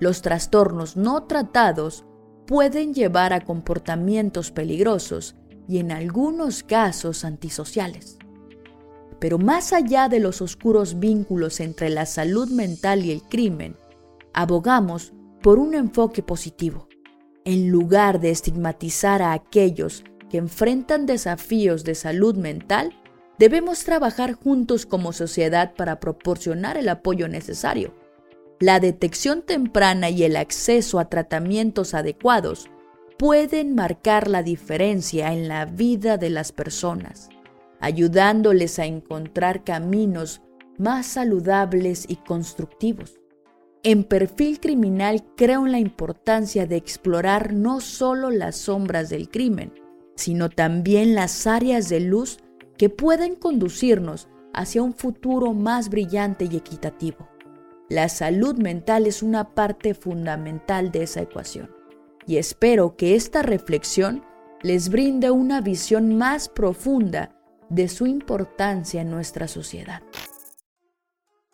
Los 0.00 0.22
trastornos 0.22 0.96
no 0.96 1.24
tratados 1.24 2.04
pueden 2.46 2.94
llevar 2.94 3.32
a 3.32 3.40
comportamientos 3.40 4.50
peligrosos 4.50 5.36
y 5.68 5.78
en 5.78 5.92
algunos 5.92 6.62
casos 6.62 7.24
antisociales. 7.24 8.18
Pero 9.18 9.38
más 9.38 9.72
allá 9.72 10.08
de 10.08 10.20
los 10.20 10.42
oscuros 10.42 10.98
vínculos 10.98 11.60
entre 11.60 11.88
la 11.88 12.06
salud 12.06 12.50
mental 12.50 13.04
y 13.04 13.12
el 13.12 13.22
crimen, 13.22 13.76
abogamos 14.32 15.12
por 15.42 15.58
un 15.58 15.74
enfoque 15.74 16.22
positivo. 16.22 16.88
En 17.44 17.70
lugar 17.70 18.20
de 18.20 18.30
estigmatizar 18.30 19.22
a 19.22 19.32
aquellos 19.32 20.04
que 20.30 20.38
enfrentan 20.38 21.06
desafíos 21.06 21.84
de 21.84 21.94
salud 21.94 22.36
mental, 22.36 22.94
Debemos 23.38 23.84
trabajar 23.84 24.34
juntos 24.34 24.86
como 24.86 25.12
sociedad 25.12 25.74
para 25.74 25.98
proporcionar 25.98 26.76
el 26.76 26.88
apoyo 26.88 27.26
necesario. 27.28 27.94
La 28.60 28.78
detección 28.78 29.42
temprana 29.42 30.08
y 30.10 30.22
el 30.22 30.36
acceso 30.36 31.00
a 31.00 31.08
tratamientos 31.08 31.94
adecuados 31.94 32.70
pueden 33.18 33.74
marcar 33.74 34.28
la 34.28 34.42
diferencia 34.42 35.32
en 35.32 35.48
la 35.48 35.64
vida 35.64 36.16
de 36.16 36.30
las 36.30 36.52
personas, 36.52 37.28
ayudándoles 37.80 38.78
a 38.78 38.86
encontrar 38.86 39.64
caminos 39.64 40.40
más 40.78 41.06
saludables 41.06 42.04
y 42.08 42.16
constructivos. 42.16 43.18
En 43.82 44.04
perfil 44.04 44.60
criminal 44.60 45.24
creo 45.36 45.66
en 45.66 45.72
la 45.72 45.78
importancia 45.78 46.66
de 46.66 46.76
explorar 46.76 47.52
no 47.52 47.80
solo 47.80 48.30
las 48.30 48.56
sombras 48.56 49.10
del 49.10 49.28
crimen, 49.28 49.72
sino 50.16 50.48
también 50.48 51.14
las 51.14 51.46
áreas 51.46 51.88
de 51.88 52.00
luz 52.00 52.38
que 52.76 52.88
pueden 52.88 53.36
conducirnos 53.36 54.28
hacia 54.52 54.82
un 54.82 54.94
futuro 54.94 55.52
más 55.52 55.88
brillante 55.88 56.48
y 56.50 56.56
equitativo. 56.56 57.28
La 57.88 58.08
salud 58.08 58.56
mental 58.56 59.06
es 59.06 59.22
una 59.22 59.54
parte 59.54 59.94
fundamental 59.94 60.90
de 60.90 61.02
esa 61.02 61.20
ecuación 61.20 61.70
y 62.26 62.38
espero 62.38 62.96
que 62.96 63.14
esta 63.14 63.42
reflexión 63.42 64.24
les 64.62 64.88
brinde 64.88 65.30
una 65.30 65.60
visión 65.60 66.16
más 66.16 66.48
profunda 66.48 67.36
de 67.68 67.88
su 67.88 68.06
importancia 68.06 69.02
en 69.02 69.10
nuestra 69.10 69.48
sociedad. 69.48 70.02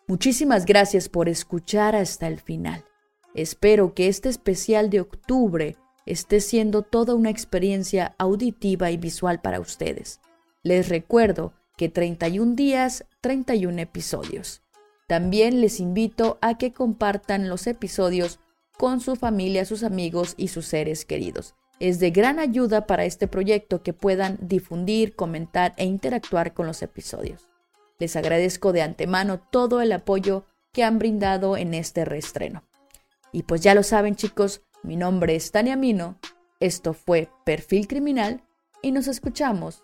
Muchísimas 0.07 0.65
gracias 0.65 1.09
por 1.09 1.27
escuchar 1.27 1.95
hasta 1.95 2.27
el 2.27 2.39
final. 2.39 2.85
Espero 3.33 3.93
que 3.93 4.07
este 4.07 4.29
especial 4.29 4.89
de 4.89 5.01
octubre 5.01 5.77
esté 6.05 6.39
siendo 6.41 6.81
toda 6.81 7.15
una 7.15 7.29
experiencia 7.29 8.15
auditiva 8.17 8.91
y 8.91 8.97
visual 8.97 9.41
para 9.41 9.59
ustedes. 9.59 10.19
Les 10.63 10.89
recuerdo 10.89 11.53
que 11.75 11.89
31 11.89 12.53
días, 12.53 13.05
31 13.21 13.79
episodios. 13.79 14.61
También 15.07 15.59
les 15.59 15.79
invito 15.79 16.37
a 16.41 16.57
que 16.57 16.71
compartan 16.71 17.49
los 17.49 17.65
episodios 17.65 18.39
con 18.77 18.99
su 18.99 19.15
familia, 19.15 19.65
sus 19.65 19.83
amigos 19.83 20.35
y 20.37 20.49
sus 20.49 20.67
seres 20.67 21.03
queridos. 21.03 21.55
Es 21.79 21.99
de 21.99 22.11
gran 22.11 22.37
ayuda 22.37 22.85
para 22.85 23.05
este 23.05 23.27
proyecto 23.27 23.81
que 23.81 23.93
puedan 23.93 24.37
difundir, 24.39 25.15
comentar 25.15 25.73
e 25.77 25.85
interactuar 25.85 26.53
con 26.53 26.67
los 26.67 26.83
episodios. 26.83 27.49
Les 27.97 28.15
agradezco 28.15 28.71
de 28.71 28.83
antemano 28.83 29.39
todo 29.39 29.81
el 29.81 29.91
apoyo 29.91 30.45
que 30.73 30.83
han 30.83 30.99
brindado 30.99 31.57
en 31.57 31.73
este 31.73 32.05
reestreno. 32.05 32.63
Y 33.31 33.43
pues 33.43 33.61
ya 33.61 33.73
lo 33.73 33.81
saben 33.81 34.15
chicos, 34.15 34.61
mi 34.83 34.95
nombre 34.95 35.35
es 35.35 35.51
Tania 35.51 35.75
Mino, 35.75 36.19
esto 36.59 36.93
fue 36.93 37.29
Perfil 37.45 37.87
Criminal 37.87 38.43
y 38.83 38.91
nos 38.91 39.07
escuchamos 39.07 39.83